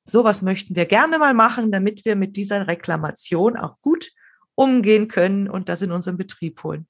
sowas 0.04 0.42
möchten 0.42 0.76
wir 0.76 0.86
gerne 0.86 1.18
mal 1.18 1.34
machen, 1.34 1.70
damit 1.70 2.04
wir 2.04 2.16
mit 2.16 2.36
dieser 2.36 2.66
Reklamation 2.66 3.56
auch 3.56 3.80
gut 3.80 4.10
umgehen 4.56 5.06
können 5.06 5.48
und 5.48 5.68
das 5.68 5.82
in 5.82 5.92
unseren 5.92 6.16
Betrieb 6.16 6.64
holen. 6.64 6.86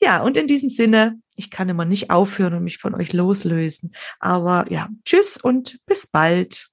Ja, 0.00 0.22
und 0.22 0.38
in 0.38 0.46
diesem 0.46 0.70
Sinne, 0.70 1.20
ich 1.36 1.50
kann 1.50 1.68
immer 1.68 1.84
nicht 1.84 2.10
aufhören 2.10 2.54
und 2.54 2.64
mich 2.64 2.78
von 2.78 2.94
euch 2.94 3.12
loslösen. 3.12 3.92
Aber 4.18 4.64
ja, 4.70 4.88
tschüss 5.04 5.36
und 5.36 5.78
bis 5.84 6.06
bald. 6.06 6.70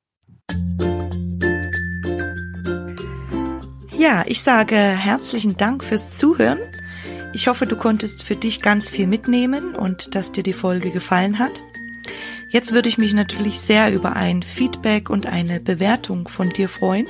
Ja, 3.97 4.23
ich 4.27 4.43
sage 4.43 4.75
herzlichen 4.75 5.57
Dank 5.57 5.83
fürs 5.83 6.17
Zuhören. 6.17 6.59
Ich 7.33 7.47
hoffe, 7.47 7.65
du 7.65 7.75
konntest 7.75 8.23
für 8.23 8.35
dich 8.35 8.61
ganz 8.61 8.89
viel 8.89 9.07
mitnehmen 9.07 9.75
und 9.75 10.15
dass 10.15 10.31
dir 10.31 10.43
die 10.43 10.53
Folge 10.53 10.91
gefallen 10.91 11.39
hat. 11.39 11.61
Jetzt 12.49 12.71
würde 12.71 12.87
ich 12.87 12.97
mich 12.97 13.13
natürlich 13.13 13.59
sehr 13.59 13.91
über 13.91 14.15
ein 14.15 14.41
Feedback 14.41 15.09
und 15.09 15.25
eine 15.25 15.59
Bewertung 15.59 16.27
von 16.27 16.49
dir 16.49 16.69
freuen. 16.69 17.07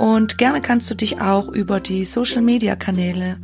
Und 0.00 0.38
gerne 0.38 0.62
kannst 0.62 0.90
du 0.90 0.94
dich 0.94 1.20
auch 1.20 1.48
über 1.48 1.78
die 1.78 2.06
Social-Media-Kanäle 2.06 3.36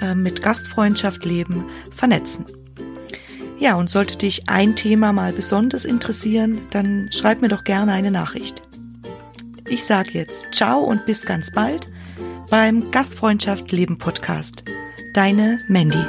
äh, 0.00 0.16
mit 0.16 0.42
Gastfreundschaft 0.42 1.24
leben 1.24 1.66
vernetzen. 1.92 2.46
Ja, 3.60 3.76
und 3.76 3.88
sollte 3.88 4.18
dich 4.18 4.48
ein 4.48 4.74
Thema 4.74 5.12
mal 5.12 5.32
besonders 5.32 5.84
interessieren, 5.84 6.62
dann 6.70 7.10
schreib 7.12 7.40
mir 7.42 7.48
doch 7.48 7.62
gerne 7.62 7.92
eine 7.92 8.10
Nachricht. 8.10 8.60
Ich 9.68 9.84
sage 9.84 10.10
jetzt 10.14 10.52
ciao 10.52 10.80
und 10.80 11.06
bis 11.06 11.22
ganz 11.22 11.52
bald 11.52 11.86
beim 12.50 12.90
Gastfreundschaft 12.90 13.70
Leben 13.70 13.96
Podcast. 13.96 14.64
Deine 15.14 15.60
Mandy. 15.68 16.04